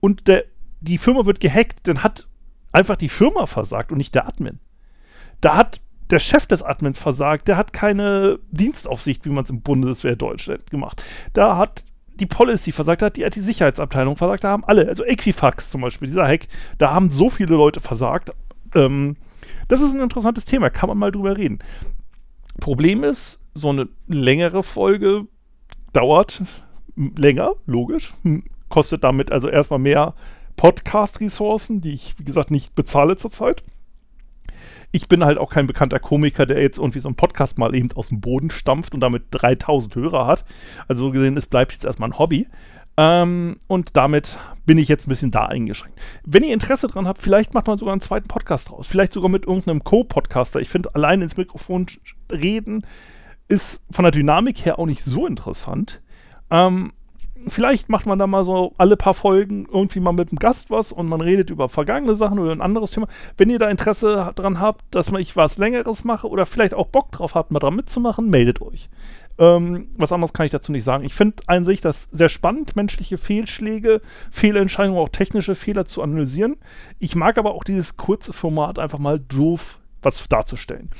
und 0.00 0.26
der, 0.26 0.44
die 0.80 0.98
Firma 0.98 1.26
wird 1.26 1.40
gehackt, 1.40 1.86
dann 1.86 2.02
hat 2.02 2.28
einfach 2.72 2.96
die 2.96 3.08
Firma 3.08 3.46
versagt 3.46 3.92
und 3.92 3.98
nicht 3.98 4.14
der 4.14 4.26
Admin. 4.26 4.58
Da 5.40 5.56
hat 5.56 5.80
der 6.10 6.18
Chef 6.18 6.46
des 6.46 6.62
Admins 6.62 6.98
versagt, 6.98 7.48
der 7.48 7.56
hat 7.56 7.72
keine 7.72 8.38
Dienstaufsicht, 8.50 9.24
wie 9.24 9.30
man 9.30 9.44
es 9.44 9.50
im 9.50 9.62
Bundeswehr 9.62 10.16
Deutschland 10.16 10.70
gemacht. 10.70 11.02
Da 11.32 11.56
hat 11.56 11.84
die 12.20 12.26
Policy 12.26 12.72
versagt 12.72 13.02
hat, 13.02 13.16
die 13.16 13.22
IT-Sicherheitsabteilung 13.22 14.16
versagt, 14.16 14.44
da 14.44 14.50
haben 14.50 14.64
alle, 14.64 14.88
also 14.88 15.04
Equifax 15.04 15.70
zum 15.70 15.80
Beispiel, 15.80 16.08
dieser 16.08 16.26
Hack, 16.26 16.46
da 16.78 16.92
haben 16.92 17.10
so 17.10 17.30
viele 17.30 17.56
Leute 17.56 17.80
versagt. 17.80 18.32
Ähm, 18.74 19.16
das 19.68 19.80
ist 19.80 19.94
ein 19.94 20.00
interessantes 20.00 20.44
Thema, 20.44 20.70
kann 20.70 20.88
man 20.88 20.98
mal 20.98 21.12
drüber 21.12 21.36
reden. 21.36 21.58
Problem 22.60 23.04
ist, 23.04 23.40
so 23.54 23.70
eine 23.70 23.88
längere 24.06 24.62
Folge 24.62 25.26
dauert 25.92 26.42
länger, 26.96 27.52
logisch, 27.66 28.14
hm, 28.22 28.44
kostet 28.68 29.04
damit 29.04 29.32
also 29.32 29.48
erstmal 29.48 29.78
mehr 29.78 30.14
Podcast-Ressourcen, 30.56 31.80
die 31.80 31.92
ich, 31.92 32.18
wie 32.18 32.24
gesagt, 32.24 32.50
nicht 32.50 32.74
bezahle 32.74 33.16
zurzeit 33.16 33.64
ich 34.94 35.08
bin 35.08 35.24
halt 35.24 35.38
auch 35.38 35.50
kein 35.50 35.66
bekannter 35.66 35.98
Komiker, 35.98 36.46
der 36.46 36.62
jetzt 36.62 36.78
irgendwie 36.78 37.00
so 37.00 37.08
einen 37.08 37.16
Podcast 37.16 37.58
mal 37.58 37.74
eben 37.74 37.90
aus 37.96 38.10
dem 38.10 38.20
Boden 38.20 38.50
stampft 38.50 38.94
und 38.94 39.00
damit 39.00 39.24
3000 39.32 39.92
Hörer 39.96 40.28
hat. 40.28 40.44
Also 40.86 41.06
so 41.06 41.10
gesehen, 41.10 41.36
es 41.36 41.46
bleibt 41.46 41.72
jetzt 41.72 41.84
erstmal 41.84 42.10
ein 42.10 42.18
Hobby. 42.20 42.46
Ähm, 42.96 43.56
und 43.66 43.96
damit 43.96 44.38
bin 44.66 44.78
ich 44.78 44.86
jetzt 44.86 45.08
ein 45.08 45.08
bisschen 45.08 45.32
da 45.32 45.46
eingeschränkt. 45.46 45.98
Wenn 46.24 46.44
ihr 46.44 46.54
Interesse 46.54 46.86
dran 46.86 47.08
habt, 47.08 47.20
vielleicht 47.20 47.54
macht 47.54 47.66
man 47.66 47.76
sogar 47.76 47.90
einen 47.90 48.02
zweiten 48.02 48.28
Podcast 48.28 48.70
draus. 48.70 48.86
Vielleicht 48.86 49.12
sogar 49.12 49.28
mit 49.28 49.46
irgendeinem 49.46 49.82
Co-Podcaster. 49.82 50.60
Ich 50.60 50.68
finde, 50.68 50.94
allein 50.94 51.22
ins 51.22 51.36
Mikrofon 51.36 51.88
reden 52.30 52.86
ist 53.48 53.84
von 53.90 54.04
der 54.04 54.12
Dynamik 54.12 54.64
her 54.64 54.78
auch 54.78 54.86
nicht 54.86 55.02
so 55.02 55.26
interessant. 55.26 56.02
Ähm, 56.52 56.92
vielleicht 57.48 57.88
macht 57.88 58.06
man 58.06 58.18
da 58.18 58.26
mal 58.26 58.44
so 58.44 58.72
alle 58.78 58.96
paar 58.96 59.14
Folgen 59.14 59.66
irgendwie 59.72 60.00
mal 60.00 60.12
mit 60.12 60.30
einem 60.30 60.38
Gast 60.38 60.70
was 60.70 60.92
und 60.92 61.08
man 61.08 61.20
redet 61.20 61.50
über 61.50 61.68
vergangene 61.68 62.16
Sachen 62.16 62.38
oder 62.38 62.52
ein 62.52 62.60
anderes 62.60 62.90
Thema. 62.90 63.08
Wenn 63.36 63.50
ihr 63.50 63.58
da 63.58 63.68
Interesse 63.68 64.32
dran 64.34 64.60
habt, 64.60 64.82
dass 64.94 65.12
ich 65.12 65.36
was 65.36 65.58
Längeres 65.58 66.04
mache 66.04 66.28
oder 66.28 66.46
vielleicht 66.46 66.74
auch 66.74 66.86
Bock 66.86 67.12
drauf 67.12 67.34
habt, 67.34 67.50
mal 67.50 67.58
dran 67.58 67.76
mitzumachen, 67.76 68.28
meldet 68.30 68.60
euch. 68.60 68.88
Ähm, 69.38 69.88
was 69.96 70.12
anderes 70.12 70.32
kann 70.32 70.46
ich 70.46 70.52
dazu 70.52 70.70
nicht 70.70 70.84
sagen. 70.84 71.04
Ich 71.04 71.14
finde 71.14 71.42
an 71.46 71.64
sich 71.64 71.80
das 71.80 72.08
sehr 72.12 72.28
spannend, 72.28 72.76
menschliche 72.76 73.18
Fehlschläge, 73.18 74.00
Fehlentscheidungen, 74.30 75.00
auch 75.00 75.08
technische 75.08 75.54
Fehler 75.54 75.86
zu 75.86 76.02
analysieren. 76.02 76.56
Ich 76.98 77.16
mag 77.16 77.38
aber 77.38 77.54
auch 77.54 77.64
dieses 77.64 77.96
kurze 77.96 78.32
Format 78.32 78.78
einfach 78.78 78.98
mal 78.98 79.18
doof 79.18 79.78
was 80.02 80.28
darzustellen. 80.28 80.90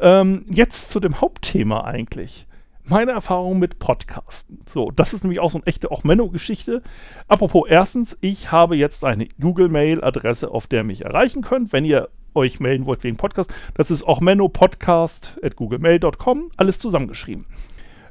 Ähm, 0.00 0.44
jetzt 0.50 0.90
zu 0.90 1.00
dem 1.00 1.20
Hauptthema 1.20 1.84
eigentlich. 1.84 2.46
Meine 2.88 3.10
Erfahrung 3.10 3.58
mit 3.58 3.80
Podcasten. 3.80 4.60
So, 4.68 4.92
das 4.92 5.12
ist 5.12 5.24
nämlich 5.24 5.40
auch 5.40 5.50
so 5.50 5.58
eine 5.58 5.66
echte 5.66 5.90
auch 5.90 6.04
Menno-Geschichte. 6.04 6.84
Apropos, 7.26 7.64
erstens, 7.68 8.16
ich 8.20 8.52
habe 8.52 8.76
jetzt 8.76 9.04
eine 9.04 9.26
Google-Mail-Adresse, 9.40 10.52
auf 10.52 10.68
der 10.68 10.82
ihr 10.82 10.84
mich 10.84 11.04
erreichen 11.04 11.42
könnt, 11.42 11.72
wenn 11.72 11.84
ihr 11.84 12.08
euch 12.34 12.60
melden 12.60 12.86
wollt 12.86 13.02
wegen 13.02 13.16
Podcast. 13.16 13.52
Das 13.74 13.90
ist 13.90 14.04
auch 14.04 14.20
mennopodcast.googlemail.com, 14.20 16.52
alles 16.56 16.78
zusammengeschrieben. 16.78 17.46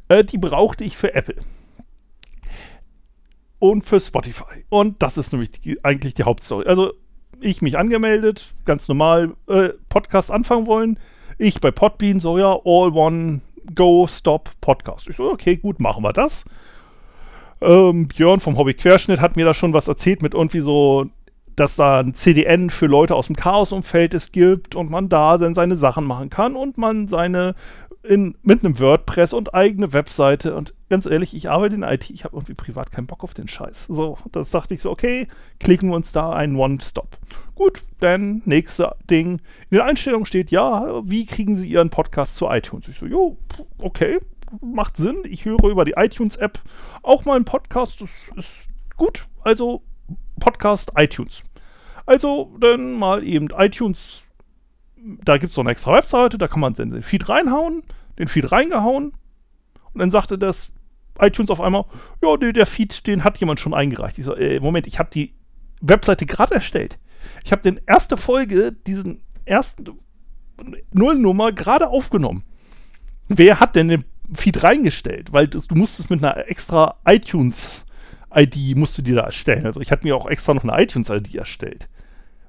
Äh, 0.10 0.26
die 0.26 0.38
brauchte 0.38 0.84
ich 0.84 0.98
für 0.98 1.16
Apple. 1.16 1.38
Und 3.60 3.86
für 3.86 4.02
Spotify. 4.02 4.66
Und 4.68 5.02
das 5.02 5.18
ist 5.18 5.32
nämlich 5.32 5.52
die, 5.52 5.82
eigentlich 5.86 6.16
die 6.16 6.24
Hauptstory. 6.24 6.68
Also, 6.68 6.92
ich 7.40 7.62
mich 7.62 7.78
angemeldet, 7.78 8.54
ganz 8.66 8.90
normal 8.90 9.38
äh, 9.48 9.70
Podcast 9.88 10.32
anfangen 10.32 10.68
wollen. 10.68 11.00
Ich 11.38 11.62
bei 11.62 11.72
Podbean 11.72 12.20
so, 12.20 12.38
ja, 12.38 12.60
all 12.66 12.92
one 12.92 13.40
Go 13.74 14.08
Stop 14.08 14.52
Podcast. 14.62 15.10
Ich 15.10 15.16
so, 15.16 15.32
okay, 15.32 15.58
gut, 15.58 15.80
machen 15.80 16.04
wir 16.04 16.14
das. 16.14 16.46
Ähm, 17.62 18.08
Björn 18.08 18.40
vom 18.40 18.58
Hobby 18.58 18.74
Querschnitt 18.74 19.22
hat 19.22 19.36
mir 19.36 19.46
da 19.46 19.54
schon 19.54 19.74
was 19.74 19.88
erzählt 19.88 20.22
mit 20.22 20.34
irgendwie 20.34 20.60
so, 20.60 21.08
dass 21.56 21.78
da 21.78 22.02
ein 22.02 22.14
CDN 22.14 22.70
für 22.70 22.86
Leute 22.86 23.16
aus 23.16 23.28
dem 23.28 23.36
Chaos-Umfeld 23.36 24.14
es 24.14 24.32
gibt 24.32 24.76
und 24.76 24.92
man 24.92 25.10
da 25.10 25.38
dann 25.38 25.54
seine 25.54 25.78
Sachen 25.78 26.06
machen 26.06 26.30
kann 26.30 26.56
und 26.56 26.78
man 26.78 27.08
seine 27.08 27.56
in, 28.04 28.36
mit 28.44 28.64
einem 28.64 28.80
WordPress 28.80 29.34
und 29.34 29.54
eigene 29.54 29.94
Webseite. 29.94 30.56
Und 30.56 30.74
ganz 30.90 31.06
ehrlich, 31.06 31.36
ich 31.36 31.50
arbeite 31.50 31.76
in 31.76 31.84
IT, 31.84 32.10
ich 32.10 32.24
habe 32.24 32.36
irgendwie 32.36 32.54
privat 32.54 32.92
keinen 32.92 33.08
Bock 33.08 33.24
auf 33.24 33.34
den 33.34 33.48
Scheiß. 33.48 33.88
So, 33.88 34.18
das 34.32 34.52
dachte 34.52 34.74
ich 34.74 34.82
so, 34.82 34.92
okay, 34.92 35.28
klicken 35.60 35.90
wir 35.90 35.96
uns 35.96 36.12
da 36.12 36.32
einen 36.32 36.56
One-Stop. 36.56 37.18
Gut, 37.56 37.84
dann 38.00 38.42
nächste 38.46 38.96
Ding. 39.10 39.40
In 39.70 39.78
der 39.78 39.86
Einstellung 39.86 40.26
steht, 40.26 40.52
ja, 40.52 41.02
wie 41.06 41.26
kriegen 41.26 41.56
Sie 41.56 41.68
Ihren 41.68 41.90
Podcast 41.90 42.36
zu 42.36 42.48
iTunes? 42.50 42.88
Ich 42.88 42.98
so, 42.98 43.06
jo, 43.06 43.38
okay, 43.78 44.20
macht 44.62 44.98
Sinn. 44.98 45.18
Ich 45.24 45.46
höre 45.46 45.64
über 45.64 45.86
die 45.86 45.94
iTunes-App 45.96 46.60
auch 47.02 47.26
mal 47.26 47.36
einen 47.36 47.46
Podcast, 47.46 48.02
das 48.02 48.10
ist 48.36 48.50
gut. 48.98 49.26
Also 49.42 49.82
Podcast 50.40 50.92
iTunes. 50.98 51.44
Also 52.06 52.56
dann 52.60 52.94
mal 52.94 53.24
eben 53.24 53.48
iTunes 53.58 54.22
da 55.24 55.38
gibt 55.38 55.52
es 55.52 55.56
so 55.56 55.62
eine 55.62 55.72
extra 55.72 55.94
Webseite, 55.94 56.38
da 56.38 56.48
kann 56.48 56.60
man 56.60 56.74
den 56.74 57.04
Feed 57.04 57.30
reinhauen, 57.30 57.84
den 58.18 58.28
Feed 58.28 58.52
reingehauen 58.52 59.14
und 59.94 60.00
dann 60.00 60.12
sagte 60.12 60.38
das 60.38 60.72
iTunes 61.20 61.50
auf 61.50 61.62
einmal, 61.62 61.86
ja, 62.22 62.36
der, 62.38 62.52
der 62.52 62.66
Feed, 62.66 63.08
den 63.08 63.24
hat 63.24 63.38
jemand 63.38 63.60
schon 63.60 63.74
eingereicht. 63.74 64.18
Ich 64.18 64.26
so, 64.26 64.36
äh, 64.36 64.60
Moment, 64.60 64.88
ich 64.88 65.00
habe 65.00 65.10
die 65.12 65.34
Webseite 65.82 66.26
gerade 66.26 66.56
erstellt. 66.56 67.00
Ich 67.44 67.52
habe 67.52 67.62
den 67.62 67.80
erste 67.86 68.18
Folge, 68.18 68.72
diesen 68.72 69.22
ersten 69.46 69.86
Nullnummer 70.92 71.52
gerade 71.52 71.90
aufgenommen. 71.90 72.44
Wer 73.28 73.60
hat 73.60 73.76
denn 73.76 73.88
den 73.88 74.06
Feed 74.34 74.64
reingestellt? 74.64 75.34
Weil 75.34 75.48
du, 75.48 75.60
du 75.60 75.76
musstest 75.76 76.10
mit 76.10 76.24
einer 76.24 76.48
extra 76.50 76.96
iTunes-ID 77.06 78.76
musst 78.76 78.98
du 78.98 79.02
dir 79.02 79.16
da 79.16 79.22
erstellen. 79.24 79.66
Also 79.66 79.82
ich 79.82 79.92
hatte 79.92 80.06
mir 80.06 80.16
auch 80.16 80.28
extra 80.28 80.54
noch 80.54 80.64
eine 80.64 80.82
iTunes-ID 80.82 81.36
erstellt. 81.36 81.88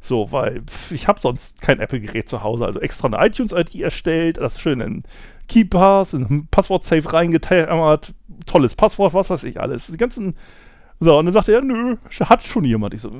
So, 0.01 0.31
weil 0.31 0.63
pf, 0.63 0.93
ich 0.93 1.09
habe 1.09 1.21
sonst 1.21 1.61
kein 1.61 1.81
Apple-Gerät 1.81 2.29
zu 2.29 2.43
Hause. 2.43 2.67
Also 2.67 2.81
extra 2.81 3.09
eine 3.09 3.27
iTunes-ID 3.27 3.77
erstellt, 3.77 4.37
das 4.37 4.61
schön 4.61 4.81
in 4.81 5.03
KeyPass, 5.49 6.15
in 6.15 6.47
Passwort-Safe 6.49 7.13
reingetammert, 7.13 8.15
tolles 8.47 8.75
Passwort, 8.75 9.15
was 9.15 9.31
weiß 9.31 9.45
ich 9.45 9.61
alles. 9.61 9.89
Die 9.89 9.97
ganzen. 9.97 10.37
So, 10.99 11.19
und 11.19 11.27
dann 11.27 11.33
sagt 11.33 11.49
er, 11.49 11.61
nö, 11.61 11.97
hat 12.21 12.47
schon 12.47 12.65
jemand. 12.65 12.95
Ich 12.95 13.03
so, 13.03 13.11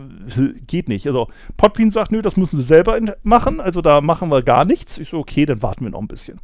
geht 0.67 0.89
nicht. 0.89 1.07
Also, 1.07 1.29
Podbean 1.57 1.91
sagt, 1.91 2.11
nö, 2.11 2.23
das 2.23 2.37
müssen 2.37 2.57
sie 2.57 2.63
selber 2.63 2.99
machen, 3.23 3.61
also 3.61 3.83
da 3.83 4.01
machen 4.01 4.31
wir 4.31 4.43
gar 4.43 4.65
nichts. 4.65 4.99
Ich 4.99 5.11
so, 5.11 5.19
okay, 5.19 5.45
dann 5.45 5.63
warten 5.63 5.85
wir 5.85 5.91
noch 5.91 6.01
ein 6.01 6.09
bisschen. 6.09 6.41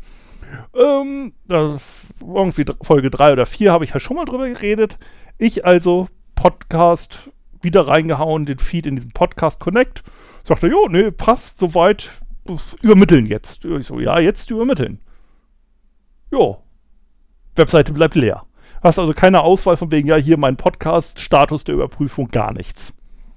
Ähm, 0.75 1.33
irgendwie 2.21 2.67
Folge 2.83 3.09
3 3.09 3.33
oder 3.33 3.47
4 3.47 3.73
habe 3.73 3.85
ich 3.85 3.95
halt 3.95 4.03
schon 4.03 4.17
mal 4.17 4.27
drüber 4.27 4.49
geredet. 4.49 4.99
Ich 5.39 5.65
also 5.65 6.09
Podcast 6.35 7.31
wieder 7.62 7.89
reingehauen, 7.89 8.45
den 8.45 8.59
Feed 8.59 8.87
in 8.87 8.97
diesen 8.97 9.12
Podcast 9.12 9.61
Connect 9.61 10.03
Sagt 10.45 10.62
er, 10.65 10.71
jo, 10.71 10.89
nee, 10.89 11.11
passt 11.11 11.59
soweit. 11.59 12.11
Übermitteln 12.83 13.27
jetzt. 13.27 13.65
Ich 13.65 13.87
so, 13.87 14.01
ja, 14.01 14.19
jetzt 14.19 14.51
übermitteln. 14.51 14.99
Jo. 16.33 16.59
Webseite 17.55 17.93
bleibt 17.93 18.17
leer. 18.17 18.45
Hast 18.83 18.99
also 18.99 19.12
keine 19.12 19.43
Auswahl 19.43 19.77
von 19.77 19.91
wegen, 19.91 20.09
ja, 20.09 20.17
hier 20.17 20.37
mein 20.37 20.57
Podcast, 20.57 21.21
Status 21.21 21.65
der 21.65 21.77
Überprüfung, 21.77 22.29
gar 22.29 22.53
nichts. 22.53 22.93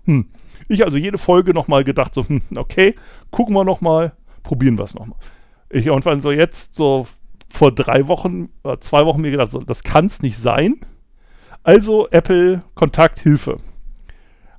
Hm. 0.06 0.28
Ich 0.68 0.84
also 0.84 0.98
jede 0.98 1.18
Folge 1.18 1.54
nochmal 1.54 1.84
gedacht, 1.84 2.14
so, 2.16 2.28
hm, 2.28 2.42
okay, 2.56 2.96
gucken 3.32 3.56
wir 3.56 3.64
nochmal, 3.64 4.14
probieren 4.44 4.78
wir 4.78 4.84
es 4.84 4.96
nochmal. 4.96 5.20
Ich 5.70 5.86
irgendwann 5.86 6.22
so 6.22 6.32
jetzt, 6.32 6.76
so 6.76 7.08
vor 7.48 7.72
drei 7.72 8.08
Wochen, 8.08 8.50
äh, 8.64 8.78
zwei 8.80 9.06
Wochen 9.06 9.22
mir 9.22 9.32
gedacht, 9.32 9.52
so, 9.52 9.60
das 9.60 9.84
kann 9.84 10.06
es 10.06 10.22
nicht 10.22 10.38
sein. 10.38 10.80
Also 11.64 12.08
Apple 12.10 12.64
Kontakt 12.74 13.20
Hilfe 13.20 13.58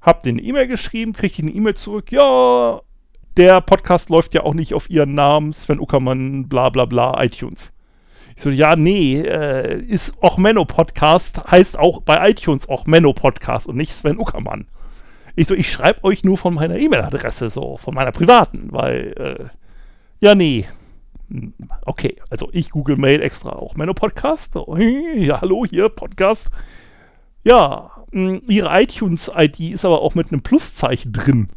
hab 0.06 0.22
den 0.22 0.38
E-Mail 0.38 0.68
geschrieben, 0.68 1.12
kriege 1.12 1.42
eine 1.42 1.50
E-Mail 1.50 1.74
zurück, 1.74 2.12
ja, 2.12 2.80
der 3.36 3.60
Podcast 3.60 4.08
läuft 4.08 4.34
ja 4.34 4.44
auch 4.44 4.54
nicht 4.54 4.72
auf 4.72 4.88
ihren 4.88 5.14
Namen, 5.14 5.52
Sven 5.52 5.80
Uckermann, 5.80 6.48
bla 6.48 6.70
bla 6.70 6.84
bla, 6.84 7.22
iTunes. 7.22 7.72
Ich 8.36 8.42
so, 8.42 8.50
ja, 8.50 8.76
nee, 8.76 9.18
äh, 9.22 9.80
ist 9.80 10.22
auch 10.22 10.36
Menno 10.36 10.66
Podcast, 10.66 11.50
heißt 11.50 11.78
auch 11.78 12.02
bei 12.02 12.30
iTunes 12.30 12.68
auch 12.68 12.84
Menno 12.84 13.14
Podcast 13.14 13.66
und 13.66 13.76
nicht 13.76 13.94
Sven 13.94 14.18
Uckermann. 14.18 14.66
Ich 15.36 15.48
so, 15.48 15.54
ich 15.54 15.72
schreibe 15.72 16.04
euch 16.04 16.22
nur 16.22 16.36
von 16.36 16.52
meiner 16.52 16.78
E-Mail-Adresse, 16.78 17.48
so, 17.48 17.78
von 17.78 17.94
meiner 17.94 18.12
privaten, 18.12 18.68
weil, 18.72 19.14
äh, 19.16 19.44
ja, 20.20 20.34
nee. 20.34 20.66
Hm, 21.30 21.54
okay, 21.86 22.16
also 22.28 22.50
ich 22.52 22.70
Google 22.70 22.98
Mail 22.98 23.22
extra 23.22 23.52
auch 23.52 23.74
Menno 23.74 23.94
Podcast. 23.94 24.54
Ja, 25.16 25.40
hallo, 25.40 25.64
hier, 25.64 25.88
Podcast. 25.88 26.50
Ja, 27.42 27.90
hm, 28.12 28.42
ihre 28.48 28.82
iTunes-ID 28.82 29.60
ist 29.60 29.86
aber 29.86 30.02
auch 30.02 30.14
mit 30.14 30.30
einem 30.30 30.42
Pluszeichen 30.42 31.10
drin. 31.14 31.48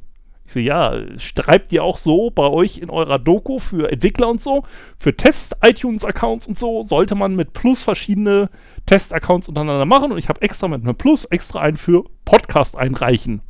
Ich 0.50 0.54
so, 0.54 0.60
ja, 0.60 1.00
schreibt 1.20 1.72
ihr 1.74 1.84
auch 1.84 2.00
so 2.00 2.32
bei 2.32 2.48
euch 2.48 2.80
in 2.80 2.90
eurer 2.90 3.20
Doku 3.20 3.60
für 3.60 3.92
Entwickler 3.92 4.30
und 4.30 4.42
so, 4.42 4.64
für 4.98 5.16
Test-iTunes-Accounts 5.16 6.48
und 6.48 6.58
so, 6.58 6.82
sollte 6.82 7.14
man 7.14 7.36
mit 7.36 7.54
Plus 7.54 7.84
verschiedene 7.84 8.50
Test-Accounts 8.88 9.48
untereinander 9.48 9.86
machen 9.86 10.12
und 10.12 10.18
ich 10.18 10.28
habe 10.28 10.42
extra 10.42 10.68
mit 10.68 10.82
einem 10.82 10.96
Plus 10.96 11.26
extra 11.26 11.60
einen 11.60 11.78
für 11.78 12.06
Podcast 12.26 12.78
einreichen. 12.78 13.44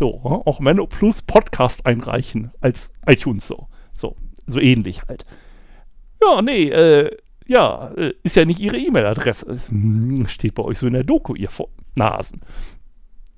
So, 0.00 0.22
auch 0.46 0.58
Menno 0.58 0.86
Plus 0.86 1.20
Podcast 1.20 1.84
einreichen 1.84 2.50
als 2.62 2.94
iTunes 3.04 3.46
so. 3.46 3.66
So, 3.92 4.16
so 4.46 4.58
ähnlich 4.58 5.02
halt. 5.06 5.26
Ja, 6.22 6.40
nee, 6.40 6.70
äh, 6.70 7.14
ja, 7.46 7.90
äh, 7.94 8.14
ist 8.22 8.36
ja 8.36 8.46
nicht 8.46 8.60
ihre 8.60 8.78
E-Mail-Adresse. 8.78 9.68
Hm, 9.68 10.26
steht 10.28 10.54
bei 10.54 10.62
euch 10.62 10.78
so 10.78 10.86
in 10.86 10.94
der 10.94 11.04
Doku, 11.04 11.34
ihr 11.34 11.50
Nasen. 11.94 12.40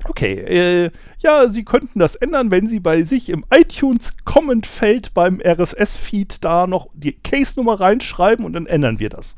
Okay, 0.04 0.34
äh, 0.34 0.90
ja, 1.18 1.48
Sie 1.48 1.64
könnten 1.64 1.98
das 1.98 2.14
ändern, 2.14 2.50
wenn 2.50 2.66
Sie 2.66 2.80
bei 2.80 3.02
sich 3.02 3.28
im 3.28 3.44
iTunes-Comment-Feld 3.50 5.14
beim 5.14 5.40
RSS-Feed 5.40 6.44
da 6.44 6.66
noch 6.66 6.88
die 6.94 7.12
Case-Nummer 7.12 7.80
reinschreiben 7.80 8.44
und 8.44 8.54
dann 8.54 8.66
ändern 8.66 8.98
wir 8.98 9.08
das. 9.08 9.36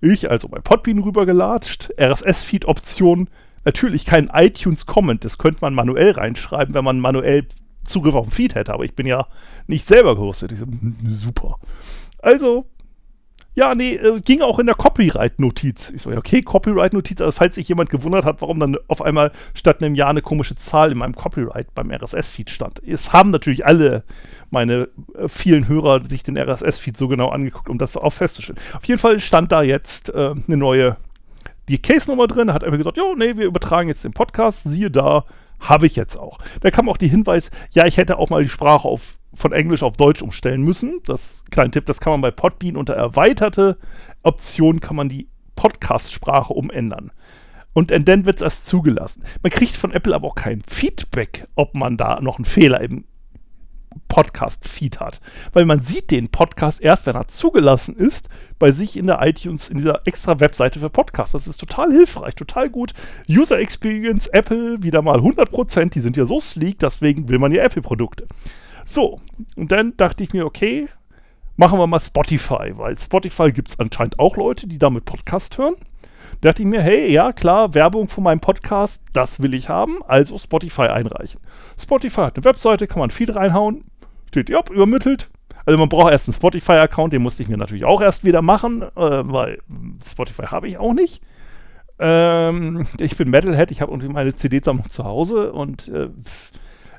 Ich 0.00 0.30
also 0.30 0.48
bei 0.48 0.60
Podbean 0.60 0.98
rübergelatscht, 1.00 1.90
RSS-Feed-Option, 1.98 3.28
natürlich 3.64 4.04
kein 4.04 4.30
iTunes-Comment, 4.32 5.24
das 5.24 5.38
könnte 5.38 5.58
man 5.62 5.74
manuell 5.74 6.12
reinschreiben, 6.12 6.74
wenn 6.74 6.84
man 6.84 7.00
manuell 7.00 7.46
Zugriff 7.84 8.14
auf 8.14 8.26
den 8.26 8.32
Feed 8.32 8.54
hätte, 8.54 8.72
aber 8.72 8.84
ich 8.84 8.94
bin 8.94 9.06
ja 9.06 9.26
nicht 9.66 9.86
selber 9.86 10.14
gehostet. 10.14 10.52
Ich 10.52 10.58
so, 10.58 10.66
super. 11.08 11.56
Also 12.20 12.66
ja, 13.58 13.74
nee, 13.74 13.94
äh, 13.94 14.20
ging 14.20 14.40
auch 14.40 14.60
in 14.60 14.66
der 14.66 14.76
Copyright-Notiz. 14.76 15.90
Ich 15.90 16.02
so, 16.02 16.12
ja, 16.12 16.18
okay, 16.18 16.42
Copyright-Notiz, 16.42 17.20
also 17.20 17.32
falls 17.32 17.56
sich 17.56 17.68
jemand 17.68 17.90
gewundert 17.90 18.24
hat, 18.24 18.40
warum 18.40 18.60
dann 18.60 18.76
auf 18.86 19.02
einmal 19.02 19.32
statt 19.52 19.82
einem 19.82 19.96
Jahr 19.96 20.10
eine 20.10 20.22
komische 20.22 20.54
Zahl 20.54 20.92
in 20.92 20.98
meinem 20.98 21.16
Copyright 21.16 21.74
beim 21.74 21.90
RSS-Feed 21.90 22.50
stand. 22.50 22.80
Es 22.86 23.12
haben 23.12 23.30
natürlich 23.30 23.66
alle 23.66 24.04
meine 24.50 24.88
äh, 25.16 25.26
vielen 25.26 25.66
Hörer 25.66 26.04
sich 26.08 26.22
den 26.22 26.38
RSS-Feed 26.38 26.96
so 26.96 27.08
genau 27.08 27.30
angeguckt, 27.30 27.68
um 27.68 27.78
das 27.78 27.96
auch 27.96 28.12
festzustellen. 28.12 28.60
Auf 28.74 28.84
jeden 28.84 29.00
Fall 29.00 29.18
stand 29.18 29.50
da 29.50 29.62
jetzt 29.62 30.10
äh, 30.10 30.34
eine 30.46 30.56
neue, 30.56 30.96
die 31.68 31.82
Case-Nummer 31.82 32.28
drin, 32.28 32.52
hat 32.52 32.62
einfach 32.62 32.78
gesagt, 32.78 32.96
ja, 32.96 33.02
nee, 33.16 33.36
wir 33.36 33.46
übertragen 33.46 33.88
jetzt 33.88 34.04
den 34.04 34.12
Podcast, 34.12 34.70
siehe 34.70 34.92
da, 34.92 35.24
habe 35.58 35.86
ich 35.86 35.96
jetzt 35.96 36.16
auch. 36.16 36.38
Da 36.60 36.70
kam 36.70 36.88
auch 36.88 36.96
die 36.96 37.08
Hinweis, 37.08 37.50
ja, 37.72 37.86
ich 37.86 37.96
hätte 37.96 38.18
auch 38.18 38.30
mal 38.30 38.44
die 38.44 38.48
Sprache 38.48 38.86
auf 38.86 39.17
von 39.34 39.52
Englisch 39.52 39.82
auf 39.82 39.96
Deutsch 39.96 40.22
umstellen 40.22 40.62
müssen. 40.62 41.00
Das 41.06 41.44
kleine 41.50 41.70
Tipp, 41.70 41.86
das 41.86 42.00
kann 42.00 42.12
man 42.12 42.20
bei 42.20 42.30
Podbean 42.30 42.76
unter 42.76 42.94
erweiterte 42.94 43.78
Option 44.22 44.80
kann 44.80 44.96
man 44.96 45.08
die 45.08 45.28
Podcast-Sprache 45.56 46.52
umändern. 46.52 47.12
Und 47.72 47.90
dann 47.90 48.26
wird 48.26 48.36
es 48.36 48.42
erst 48.42 48.66
zugelassen. 48.66 49.22
Man 49.42 49.52
kriegt 49.52 49.76
von 49.76 49.92
Apple 49.92 50.14
aber 50.14 50.26
auch 50.28 50.34
kein 50.34 50.62
Feedback, 50.66 51.46
ob 51.54 51.74
man 51.74 51.96
da 51.96 52.20
noch 52.20 52.38
einen 52.38 52.44
Fehler 52.44 52.80
im 52.80 53.04
Podcast-Feed 54.08 55.00
hat. 55.00 55.20
Weil 55.52 55.64
man 55.64 55.80
sieht 55.80 56.10
den 56.10 56.28
Podcast 56.28 56.80
erst, 56.80 57.06
wenn 57.06 57.16
er 57.16 57.28
zugelassen 57.28 57.94
ist, 57.94 58.28
bei 58.58 58.70
sich 58.70 58.96
in 58.96 59.06
der 59.06 59.20
iTunes, 59.22 59.68
in 59.68 59.78
dieser 59.78 60.06
extra 60.06 60.40
Webseite 60.40 60.80
für 60.80 60.90
Podcasts. 60.90 61.32
Das 61.32 61.46
ist 61.46 61.58
total 61.58 61.92
hilfreich, 61.92 62.34
total 62.34 62.68
gut. 62.68 62.94
User 63.28 63.58
Experience, 63.58 64.26
Apple, 64.28 64.82
wieder 64.82 65.02
mal 65.02 65.18
100%, 65.20 65.90
die 65.90 66.00
sind 66.00 66.16
ja 66.16 66.24
so 66.24 66.40
sleek, 66.40 66.78
deswegen 66.78 67.28
will 67.28 67.38
man 67.38 67.52
ja 67.52 67.62
Apple-Produkte. 67.62 68.26
So, 68.88 69.20
und 69.54 69.70
dann 69.70 69.94
dachte 69.98 70.24
ich 70.24 70.32
mir, 70.32 70.46
okay, 70.46 70.88
machen 71.58 71.78
wir 71.78 71.86
mal 71.86 72.00
Spotify, 72.00 72.72
weil 72.74 72.96
Spotify 72.96 73.52
gibt 73.52 73.68
es 73.68 73.78
anscheinend 73.78 74.18
auch 74.18 74.38
Leute, 74.38 74.66
die 74.66 74.78
damit 74.78 75.04
Podcast 75.04 75.58
hören. 75.58 75.74
Da 76.40 76.48
dachte 76.48 76.62
ich 76.62 76.68
mir, 76.68 76.80
hey, 76.80 77.12
ja, 77.12 77.34
klar, 77.34 77.74
Werbung 77.74 78.08
von 78.08 78.24
meinem 78.24 78.40
Podcast, 78.40 79.04
das 79.12 79.42
will 79.42 79.52
ich 79.52 79.68
haben, 79.68 79.98
also 80.08 80.38
Spotify 80.38 80.86
einreichen. 80.86 81.38
Spotify 81.78 82.22
hat 82.22 82.36
eine 82.36 82.46
Webseite, 82.46 82.86
kann 82.86 83.00
man 83.00 83.10
Feed 83.10 83.36
reinhauen, 83.36 83.84
steht, 84.28 84.48
ja, 84.48 84.60
übermittelt. 84.70 85.28
Also 85.66 85.78
man 85.78 85.90
braucht 85.90 86.10
erst 86.10 86.26
einen 86.26 86.36
Spotify-Account, 86.36 87.12
den 87.12 87.20
musste 87.20 87.42
ich 87.42 87.50
mir 87.50 87.58
natürlich 87.58 87.84
auch 87.84 88.00
erst 88.00 88.24
wieder 88.24 88.40
machen, 88.40 88.80
äh, 88.80 88.88
weil 88.96 89.58
Spotify 90.02 90.44
habe 90.44 90.66
ich 90.66 90.78
auch 90.78 90.94
nicht. 90.94 91.20
Ähm, 91.98 92.86
ich 92.98 93.18
bin 93.18 93.28
Metalhead, 93.28 93.70
ich 93.70 93.82
habe 93.82 93.92
irgendwie 93.92 94.08
meine 94.08 94.32
CD-Sammlung 94.32 94.88
zu 94.88 95.04
Hause 95.04 95.52
und 95.52 95.88
äh, 95.88 96.08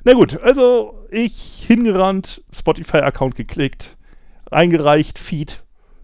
na 0.04 0.12
gut, 0.14 0.40
also 0.42 1.06
ich 1.10 1.64
hingerannt, 1.66 2.42
Spotify-Account 2.52 3.34
geklickt, 3.34 3.96
reingereicht, 4.50 5.18
Feed. 5.18 5.62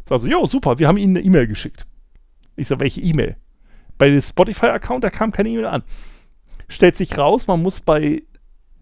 Sag 0.08 0.20
so, 0.20 0.28
jo, 0.28 0.46
super, 0.46 0.78
wir 0.78 0.88
haben 0.88 0.98
Ihnen 0.98 1.16
eine 1.16 1.26
E-Mail 1.26 1.46
geschickt. 1.46 1.86
Ich 2.56 2.68
sag, 2.68 2.80
welche 2.80 3.00
E-Mail? 3.00 3.36
Bei 3.98 4.08
dem 4.08 4.20
Spotify-Account, 4.20 5.04
da 5.04 5.10
kam 5.10 5.32
keine 5.32 5.48
E-Mail 5.48 5.66
an. 5.66 5.82
Stellt 6.68 6.96
sich 6.96 7.16
raus, 7.16 7.46
man 7.46 7.62
muss 7.62 7.80
bei 7.80 8.22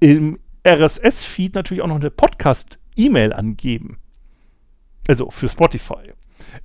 im 0.00 0.38
RSS-Feed 0.66 1.54
natürlich 1.54 1.82
auch 1.82 1.88
noch 1.88 2.00
eine 2.00 2.10
Podcast-E-Mail 2.10 3.32
angeben. 3.32 3.98
Also 5.06 5.30
für 5.30 5.48
Spotify. 5.48 6.02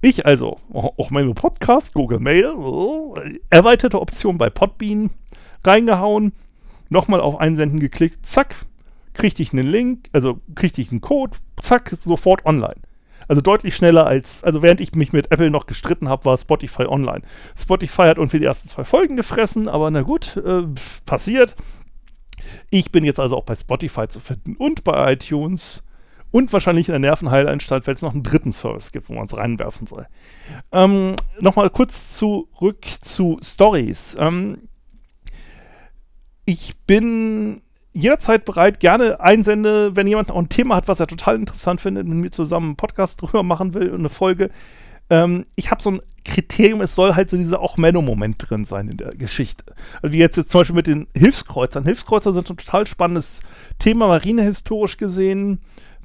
Ich 0.01 0.25
also, 0.25 0.59
auch 0.71 1.09
meine 1.09 1.33
Podcast, 1.33 1.93
Google 1.93 2.19
Mail, 2.19 2.53
erweiterte 3.49 3.99
Option 3.99 4.37
bei 4.37 4.49
Podbean 4.49 5.09
reingehauen, 5.63 6.33
nochmal 6.89 7.21
auf 7.21 7.39
Einsenden 7.39 7.79
geklickt, 7.79 8.25
zack, 8.25 8.55
kriegte 9.13 9.41
ich 9.41 9.53
einen 9.53 9.67
Link, 9.67 10.09
also 10.11 10.39
kriegte 10.55 10.81
ich 10.81 10.91
einen 10.91 11.01
Code, 11.01 11.37
zack, 11.61 11.91
sofort 12.01 12.45
online. 12.45 12.81
Also 13.27 13.41
deutlich 13.41 13.75
schneller 13.75 14.07
als, 14.07 14.43
also 14.43 14.63
während 14.63 14.81
ich 14.81 14.95
mich 14.95 15.13
mit 15.13 15.31
Apple 15.31 15.51
noch 15.51 15.67
gestritten 15.67 16.09
habe, 16.09 16.25
war 16.25 16.37
Spotify 16.37 16.85
online. 16.85 17.21
Spotify 17.55 18.03
hat 18.03 18.17
irgendwie 18.17 18.39
die 18.39 18.45
ersten 18.45 18.69
zwei 18.69 18.83
Folgen 18.83 19.15
gefressen, 19.15 19.67
aber 19.67 19.91
na 19.91 20.01
gut, 20.01 20.35
äh, 20.37 20.63
passiert. 21.05 21.55
Ich 22.71 22.91
bin 22.91 23.03
jetzt 23.03 23.19
also 23.19 23.37
auch 23.37 23.43
bei 23.43 23.55
Spotify 23.55 24.07
zu 24.07 24.19
finden 24.19 24.55
und 24.55 24.83
bei 24.83 25.13
iTunes 25.13 25.83
und 26.31 26.51
wahrscheinlich 26.53 26.87
in 26.87 26.93
der 26.93 26.99
Nervenheilanstalt, 26.99 27.85
weil 27.85 27.95
es 27.95 28.01
noch 28.01 28.13
einen 28.13 28.23
dritten 28.23 28.51
Service 28.51 28.91
gibt, 28.91 29.09
wo 29.09 29.13
man 29.13 29.25
es 29.25 29.35
reinwerfen 29.35 29.87
soll. 29.87 30.07
Ähm, 30.71 31.13
Nochmal 31.39 31.69
kurz 31.69 32.15
zurück 32.17 32.85
zu 33.01 33.39
Stories. 33.43 34.15
Ähm, 34.19 34.68
ich 36.49 36.75
bin 36.87 37.61
jederzeit 37.93 38.43
bereit, 38.43 38.79
gerne 38.79 39.19
einsende, 39.19 39.95
wenn 39.95 40.07
jemand 40.07 40.31
auch 40.31 40.37
ein 40.37 40.49
Thema 40.49 40.75
hat, 40.75 40.87
was 40.87 40.99
er 40.99 41.05
total 41.05 41.35
interessant 41.35 41.79
findet, 41.79 42.07
mit 42.07 42.17
mir 42.17 42.31
zusammen 42.31 42.69
einen 42.69 42.75
Podcast 42.75 43.21
drüber 43.21 43.43
machen 43.43 43.75
will 43.75 43.89
und 43.89 43.99
eine 43.99 44.09
Folge. 44.09 44.49
Ähm, 45.11 45.45
ich 45.55 45.69
habe 45.69 45.83
so 45.83 45.91
ein 45.91 46.01
Kriterium, 46.25 46.81
es 46.81 46.95
soll 46.95 47.15
halt 47.15 47.29
so 47.29 47.37
dieser 47.37 47.59
auch 47.59 47.77
Menno-Moment 47.77 48.49
drin 48.49 48.65
sein 48.65 48.89
in 48.89 48.97
der 48.97 49.11
Geschichte. 49.11 49.63
Also 50.01 50.11
wie 50.13 50.17
jetzt, 50.17 50.37
jetzt 50.37 50.49
zum 50.49 50.61
Beispiel 50.61 50.75
mit 50.75 50.87
den 50.87 51.07
Hilfskreuzern. 51.15 51.83
Hilfskreuzer 51.83 52.33
sind 52.33 52.49
ein 52.49 52.57
total 52.57 52.87
spannendes 52.87 53.41
Thema, 53.77 54.07
marinehistorisch 54.07 54.97
gesehen. 54.97 55.59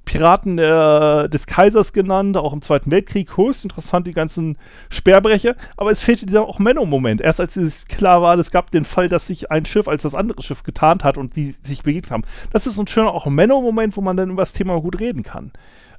Piraten 0.04 0.56
der, 0.56 1.28
des 1.28 1.46
Kaisers 1.46 1.92
genannt, 1.92 2.36
auch 2.36 2.52
im 2.52 2.62
Zweiten 2.62 2.90
Weltkrieg, 2.90 3.36
höchst 3.36 3.64
interessant, 3.64 4.06
die 4.06 4.12
ganzen 4.12 4.58
Sperrbrecher. 4.90 5.56
Aber 5.76 5.90
es 5.90 6.00
fehlte 6.00 6.26
dieser 6.26 6.46
auch 6.46 6.58
Menno-Moment. 6.58 7.20
Erst 7.20 7.40
als 7.40 7.56
es 7.56 7.86
klar 7.86 8.22
war, 8.22 8.38
es 8.38 8.50
gab 8.50 8.70
den 8.70 8.84
Fall, 8.84 9.08
dass 9.08 9.26
sich 9.26 9.50
ein 9.50 9.66
Schiff 9.66 9.88
als 9.88 10.02
das 10.02 10.14
andere 10.14 10.42
Schiff 10.42 10.62
getarnt 10.62 11.04
hat 11.04 11.16
und 11.16 11.36
die 11.36 11.54
sich 11.62 11.82
begegnet 11.82 12.10
haben. 12.10 12.24
Das 12.52 12.66
ist 12.66 12.78
ein 12.78 12.86
schöner 12.86 13.12
auch 13.12 13.26
Menno-Moment, 13.26 13.96
wo 13.96 14.00
man 14.00 14.16
dann 14.16 14.30
über 14.30 14.42
das 14.42 14.52
Thema 14.52 14.80
gut 14.80 15.00
reden 15.00 15.22
kann. 15.22 15.52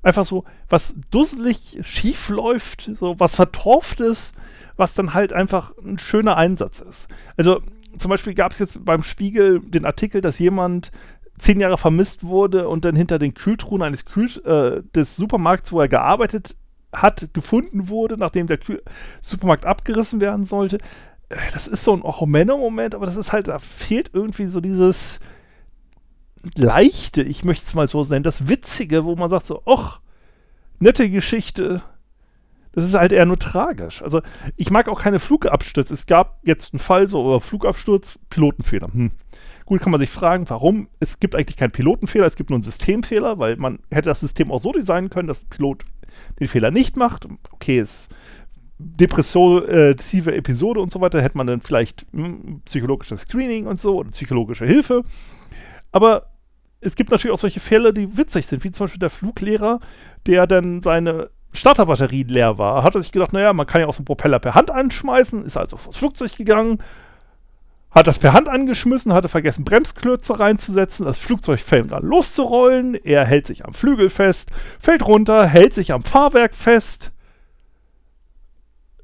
Einfach 0.04 0.26
so, 0.26 0.44
was 0.70 0.96
dusselig 1.10 1.80
schief 1.82 2.30
läuft, 2.30 2.92
so 2.94 3.20
was 3.20 3.36
vertorft 3.36 4.00
ist, 4.02 4.36
was 4.78 4.94
dann 4.94 5.14
halt 5.14 5.34
einfach 5.34 5.74
ein 5.84 5.98
schöner 5.98 6.38
Einsatz 6.38 6.80
ist. 6.80 7.08
Also 7.38 7.62
zum 7.98 8.10
Beispiel 8.10 8.34
gab 8.34 8.52
es 8.52 8.60
jetzt 8.60 8.84
beim 8.84 9.04
Spiegel 9.04 9.62
den 9.62 9.86
Artikel, 9.86 10.22
dass 10.22 10.40
jemand 10.40 10.92
zehn 11.38 11.60
Jahre 11.60 11.78
vermisst 11.78 12.24
wurde 12.24 12.70
und 12.70 12.86
dann 12.86 12.96
hinter 12.96 13.20
den 13.20 13.34
Kühltruhen 13.34 13.82
eines 13.82 14.06
Kühl 14.06 14.30
äh, 14.46 14.84
des 14.96 15.16
Supermarkts, 15.16 15.72
wo 15.72 15.82
er 15.82 15.88
gearbeitet 15.88 16.56
hat, 16.94 17.30
gefunden 17.34 17.90
wurde, 17.90 18.18
nachdem 18.18 18.48
der 18.48 18.58
Kühl 18.58 18.82
Supermarkt 19.22 19.66
abgerissen 19.66 20.22
werden 20.22 20.46
sollte. 20.46 20.78
Äh, 21.30 21.36
das 21.54 21.68
ist 21.68 21.84
so 21.84 21.94
ein 21.94 22.02
Ochomeno-Moment, 22.02 22.96
aber 22.96 23.06
das 23.06 23.18
ist 23.18 23.34
halt, 23.34 23.48
da 23.48 23.60
fehlt 23.60 24.12
irgendwie 24.14 24.46
so 24.46 24.62
dieses 24.62 25.20
Leichte, 26.56 27.22
ich 27.24 27.44
möchte 27.44 27.66
es 27.66 27.74
mal 27.74 27.88
so 27.88 28.04
nennen, 28.04 28.24
das 28.24 28.48
Witzige, 28.48 29.04
wo 29.04 29.16
man 29.16 29.30
sagt 29.30 29.48
so, 29.48 29.64
ach, 29.66 30.00
nette 30.80 31.10
Geschichte. 31.10 31.82
Das 32.74 32.86
ist 32.86 32.94
halt 32.94 33.14
eher 33.14 33.26
nur 33.26 33.40
tragisch. 33.40 34.02
Also, 34.02 34.22
ich 34.58 34.70
mag 34.70 34.90
auch 34.90 35.02
keine 35.02 35.20
Flugabstürze. 35.20 35.94
Es 35.94 36.08
gab 36.08 36.40
jetzt 36.44 36.74
einen 36.74 36.80
Fall, 36.80 37.08
so, 37.08 37.40
Flugabsturz, 37.40 38.20
Pilotenfehler. 38.30 38.90
Hm. 38.92 39.12
Gut, 39.66 39.82
kann 39.82 39.92
man 39.92 40.00
sich 40.00 40.12
fragen, 40.12 40.48
warum? 40.50 40.90
Es 41.00 41.20
gibt 41.20 41.36
eigentlich 41.36 41.58
keinen 41.58 41.72
Pilotenfehler, 41.72 42.28
es 42.28 42.36
gibt 42.36 42.52
nur 42.52 42.58
einen 42.58 42.64
Systemfehler, 42.64 43.40
weil 43.40 43.56
man 43.58 43.80
hätte 43.90 44.10
das 44.10 44.20
System 44.20 44.52
auch 44.52 44.60
so 44.60 44.72
designen 44.72 45.10
können, 45.10 45.28
dass 45.28 45.40
der 45.40 45.48
Pilot 45.48 45.84
den 46.40 46.48
Fehler 46.48 46.70
nicht 46.70 46.98
macht. 46.98 47.28
Okay, 47.52 47.80
es 47.80 48.10
depressive 48.78 50.36
Episode 50.36 50.82
und 50.82 50.92
so 50.92 51.02
weiter, 51.02 51.22
hätte 51.22 51.38
man 51.38 51.48
dann 51.48 51.62
vielleicht 51.62 52.06
hm, 52.12 52.62
psychologisches 52.66 53.22
Screening 53.22 53.68
und 53.68 53.80
so 53.80 53.98
oder 53.98 54.12
psychologische 54.12 54.66
Hilfe. 54.66 55.04
Aber 55.92 56.28
es 56.82 56.96
gibt 56.96 57.10
natürlich 57.10 57.34
auch 57.34 57.40
solche 57.40 57.60
Fälle, 57.60 57.94
die 57.94 58.18
witzig 58.18 58.46
sind, 58.46 58.64
wie 58.64 58.72
zum 58.72 58.84
Beispiel 58.84 59.00
der 59.00 59.10
Fluglehrer, 59.10 59.80
der 60.28 60.46
dann 60.46 60.84
seine 60.84 61.30
Starterbatterie 61.54 62.24
leer 62.24 62.58
war. 62.58 62.84
Hat 62.84 62.96
er 62.96 63.02
sich 63.02 63.12
gedacht, 63.12 63.34
naja, 63.34 63.54
man 63.54 63.66
kann 63.66 63.82
ja 63.82 63.88
auch 63.88 63.94
so 63.94 64.00
einen 64.00 64.06
Propeller 64.06 64.40
per 64.40 64.56
Hand 64.56 64.70
anschmeißen, 64.70 65.46
ist 65.46 65.58
also 65.58 65.78
vors 65.78 65.98
Flugzeug 65.98 66.36
gegangen, 66.36 66.80
hat 67.96 68.08
das 68.08 68.20
per 68.20 68.34
Hand 68.34 68.50
angeschmissen, 68.50 69.14
hatte 69.14 69.30
vergessen, 69.30 69.64
Bremsklötze 69.64 70.38
reinzusetzen. 70.38 71.06
Das 71.06 71.18
Flugzeug 71.18 71.62
fängt 71.62 71.94
an 71.94 72.04
loszurollen. 72.04 72.96
Er 72.96 73.24
hält 73.24 73.48
sich 73.48 73.66
am 73.66 73.74
Flügel 73.74 74.10
fest, 74.10 74.52
fällt 74.80 75.08
runter, 75.08 75.48
hält 75.48 75.74
sich 75.74 75.94
am 75.94 76.04
Fahrwerk 76.04 76.54
fest. 76.54 77.14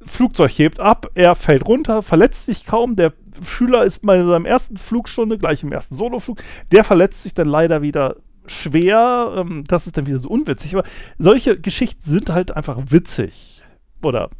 Flugzeug 0.05 0.51
hebt 0.51 0.79
ab, 0.79 1.09
er 1.15 1.35
fällt 1.35 1.65
runter, 1.65 2.01
verletzt 2.01 2.45
sich 2.45 2.65
kaum. 2.65 2.97
Der 2.97 3.13
Schüler 3.45 3.85
ist 3.85 4.05
bei 4.05 4.17
seinem 4.17 4.45
ersten 4.45 4.77
Flugstunde, 4.77 5.37
gleich 5.37 5.63
im 5.63 5.71
ersten 5.71 5.95
Soloflug, 5.95 6.39
der 6.71 6.83
verletzt 6.83 7.21
sich 7.21 7.33
dann 7.33 7.47
leider 7.47 7.81
wieder 7.81 8.17
schwer. 8.45 9.33
Ähm, 9.37 9.63
das 9.67 9.87
ist 9.87 9.95
dann 9.95 10.05
wieder 10.05 10.19
so 10.19 10.27
unwitzig. 10.27 10.75
Aber 10.75 10.83
solche 11.17 11.57
Geschichten 11.57 12.01
sind 12.03 12.29
halt 12.29 12.51
einfach 12.57 12.77
witzig. 12.87 13.63
Oder 14.01 14.31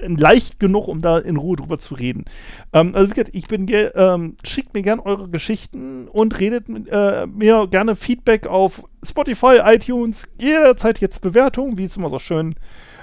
leicht 0.00 0.60
genug, 0.60 0.88
um 0.88 1.00
da 1.00 1.18
in 1.18 1.36
Ruhe 1.36 1.56
drüber 1.56 1.78
zu 1.78 1.94
reden. 1.94 2.24
Ähm, 2.72 2.92
also 2.94 3.10
wie 3.10 3.14
gesagt, 3.14 3.34
ich 3.34 3.48
bin, 3.48 3.66
ähm, 3.70 4.36
schickt 4.44 4.74
mir 4.74 4.82
gerne 4.82 5.04
eure 5.04 5.28
Geschichten 5.28 6.08
und 6.08 6.38
redet 6.38 6.68
äh, 6.68 7.26
mir 7.26 7.66
gerne 7.68 7.96
Feedback 7.96 8.46
auf 8.46 8.84
Spotify, 9.02 9.60
iTunes, 9.64 10.28
jederzeit 10.38 11.00
jetzt 11.00 11.20
Bewertung, 11.22 11.78
wie 11.78 11.84
es 11.84 11.96
immer 11.96 12.10
so 12.10 12.18
schön 12.18 12.56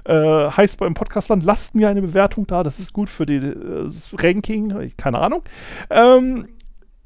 äh, 0.06 0.13
heißt 0.13 0.77
beim 0.77 0.93
Podcastland. 0.93 1.43
Lasst 1.43 1.75
mir 1.75 1.89
eine 1.89 2.01
Bewertung 2.01 2.45
da, 2.47 2.63
das 2.63 2.79
ist 2.79 2.93
gut 2.93 3.10
für 3.10 3.25
die, 3.25 3.38
äh, 3.38 3.86
das 3.86 4.10
Ranking, 4.17 4.91
keine 4.97 5.19
Ahnung. 5.19 5.43
Ähm, 5.89 6.47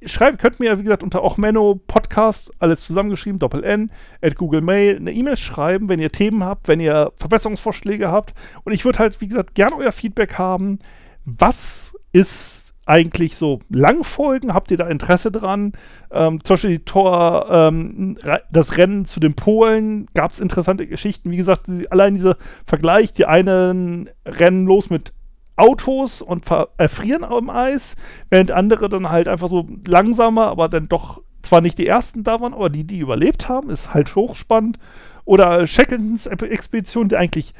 schreibt, 0.06 0.40
könnt 0.40 0.60
mir, 0.60 0.78
wie 0.80 0.84
gesagt, 0.84 1.04
unter 1.04 1.24
Ochmenno 1.24 1.80
Podcast, 1.88 2.52
alles 2.60 2.82
zusammengeschrieben, 2.82 3.40
Doppel 3.40 3.64
N, 3.64 3.92
at 4.22 4.36
Google 4.36 4.62
Mail, 4.62 4.98
eine 4.98 5.12
E-Mail 5.12 5.38
schreiben, 5.38 5.90
wenn 5.90 6.00
ihr 6.00 6.12
Themen 6.12 6.44
habt, 6.44 6.68
wenn 6.68 6.80
ihr 6.80 7.12
Verbesserungsvorschläge 7.18 8.12
habt. 8.12 8.34
Und 8.64 8.74
ich 8.74 8.86
würde 8.86 9.00
halt, 9.00 9.20
wie 9.22 9.28
gesagt, 9.28 9.56
gerne 9.56 9.76
euer 9.76 9.92
Feedback 9.92 10.38
haben. 10.38 10.80
Was 11.26 11.98
ist 12.12 12.68
eigentlich 12.86 13.36
so 13.36 13.60
Langfolgen? 13.70 14.54
Habt 14.54 14.72
ihr 14.72 14.78
da 14.78 14.88
Interesse 14.88 15.32
dran? 15.32 15.74
Ähm, 16.10 16.44
zum 16.44 16.54
Beispiel 16.54 16.78
die 16.78 16.86
Tor, 16.86 17.48
ähm, 17.52 18.18
das 18.50 18.78
Rennen 18.78 19.06
zu 19.06 19.20
den 19.20 19.36
Polen, 19.36 20.08
gab 20.14 20.32
es 20.32 20.40
interessante 20.40 20.88
Geschichten. 20.88 21.30
Wie 21.30 21.38
gesagt, 21.38 21.70
allein 21.90 22.16
dieser 22.16 22.38
Vergleich, 22.66 23.12
die 23.12 23.26
einen 23.26 24.10
rennen 24.26 24.66
los 24.66 24.90
mit 24.90 25.14
Autos 25.58 26.22
und 26.22 26.46
erfrieren 26.78 27.24
am 27.24 27.50
Eis, 27.50 27.98
während 28.30 28.52
andere 28.52 28.90
dann 28.90 29.10
halt 29.10 29.28
einfach 29.28 29.50
so 29.50 29.68
langsamer, 29.86 30.48
aber 30.48 30.70
dann 30.70 30.88
doch 30.88 31.22
zwar 31.42 31.62
nicht 31.62 31.78
die 31.78 31.88
ersten 31.88 32.24
da 32.24 32.40
waren, 32.40 32.54
aber 32.54 32.70
die, 32.70 32.86
die 32.86 33.00
überlebt 33.00 33.50
haben, 33.50 33.70
ist 33.70 33.94
halt 33.94 34.16
hochspannend. 34.16 34.80
Oder 35.26 35.68
Shackletons 35.68 36.28
Expedition, 36.28 37.10
die 37.10 37.18
eigentlich 37.18 37.54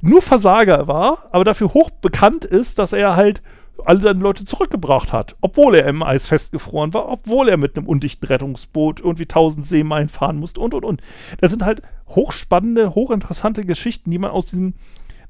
nur 0.00 0.22
Versager 0.22 0.86
war, 0.86 1.28
aber 1.32 1.44
dafür 1.44 1.74
hoch 1.74 1.90
bekannt 1.90 2.44
ist, 2.44 2.78
dass 2.78 2.92
er 2.92 3.16
halt 3.16 3.42
alle 3.84 4.00
seine 4.00 4.20
Leute 4.20 4.44
zurückgebracht 4.44 5.12
hat, 5.12 5.36
obwohl 5.40 5.76
er 5.76 5.86
im 5.86 6.02
Eis 6.02 6.26
festgefroren 6.26 6.94
war, 6.94 7.08
obwohl 7.08 7.48
er 7.48 7.56
mit 7.56 7.76
einem 7.76 7.86
undichten 7.86 8.26
Rettungsboot 8.26 9.00
irgendwie 9.00 9.26
tausend 9.26 9.66
Seemeilen 9.66 10.08
fahren 10.08 10.38
musste 10.38 10.60
und 10.60 10.74
und 10.74 10.84
und. 10.84 11.00
Das 11.40 11.50
sind 11.50 11.64
halt 11.64 11.82
hochspannende, 12.08 12.94
hochinteressante 12.94 13.64
Geschichten, 13.64 14.10
die 14.10 14.18
man 14.18 14.30
aus 14.30 14.46
diesen, 14.46 14.74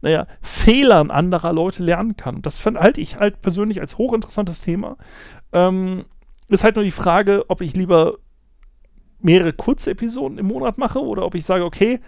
naja, 0.01 0.27
Fehlern 0.41 1.11
anderer 1.11 1.53
Leute 1.53 1.83
lernen 1.83 2.17
kann. 2.17 2.43
Das 2.43 2.65
halte 2.65 3.01
ich 3.01 3.19
halt 3.19 3.43
persönlich 3.43 3.81
als 3.81 3.99
hochinteressantes 3.99 4.61
Thema. 4.61 4.97
Ähm, 5.53 6.05
ist 6.49 6.65
halt 6.65 6.77
nur 6.77 6.85
die 6.85 6.91
Frage, 6.91 7.45
ob 7.49 7.61
ich 7.61 7.77
lieber 7.77 8.19
mehrere 9.21 9.53
kurze 9.53 9.91
Episoden 9.91 10.39
im 10.39 10.47
Monat 10.47 10.79
mache 10.79 11.01
oder 11.01 11.25
ob 11.25 11.35
ich 11.35 11.45
sage, 11.45 11.65
okay, 11.65 12.01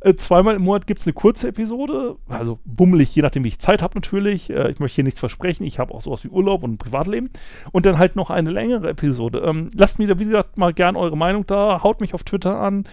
äh, 0.00 0.14
zweimal 0.14 0.54
im 0.54 0.62
Monat 0.62 0.86
gibt 0.86 1.00
es 1.00 1.06
eine 1.06 1.12
kurze 1.12 1.48
Episode, 1.48 2.16
also 2.28 2.60
bummelig, 2.64 3.14
je 3.14 3.22
nachdem, 3.22 3.42
wie 3.42 3.48
ich 3.48 3.58
Zeit 3.58 3.82
habe 3.82 3.96
natürlich. 3.96 4.48
Äh, 4.50 4.70
ich 4.70 4.78
möchte 4.78 4.96
hier 4.96 5.04
nichts 5.04 5.20
versprechen. 5.20 5.64
Ich 5.64 5.78
habe 5.78 5.92
auch 5.92 6.02
sowas 6.02 6.22
wie 6.22 6.28
Urlaub 6.28 6.62
und 6.62 6.78
Privatleben. 6.78 7.30
Und 7.72 7.84
dann 7.84 7.98
halt 7.98 8.14
noch 8.14 8.30
eine 8.30 8.50
längere 8.50 8.90
Episode. 8.90 9.40
Ähm, 9.44 9.70
lasst 9.74 9.98
mir 9.98 10.06
da, 10.06 10.18
wie 10.18 10.24
gesagt, 10.24 10.56
mal 10.56 10.72
gern 10.72 10.94
eure 10.94 11.16
Meinung 11.16 11.46
da. 11.46 11.82
Haut 11.82 12.00
mich 12.00 12.14
auf 12.14 12.22
Twitter 12.22 12.60
an 12.60 12.84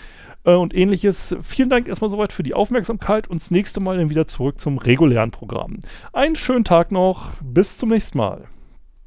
und 0.54 0.76
ähnliches. 0.76 1.36
Vielen 1.44 1.70
Dank 1.70 1.88
erstmal 1.88 2.10
soweit 2.10 2.32
für 2.32 2.44
die 2.44 2.54
Aufmerksamkeit 2.54 3.28
und 3.28 3.42
das 3.42 3.52
nächste 3.52 3.80
Mal 3.80 3.98
dann 3.98 4.10
wieder 4.10 4.28
zurück 4.28 4.60
zum 4.60 4.78
regulären 4.78 5.32
Programm. 5.32 5.80
Einen 6.14 6.36
schönen 6.36 6.64
Tag 6.64 6.92
noch. 6.92 7.32
Bis 7.42 7.78
zum 7.78 7.90
nächsten 7.90 8.18
Mal. 8.18 8.46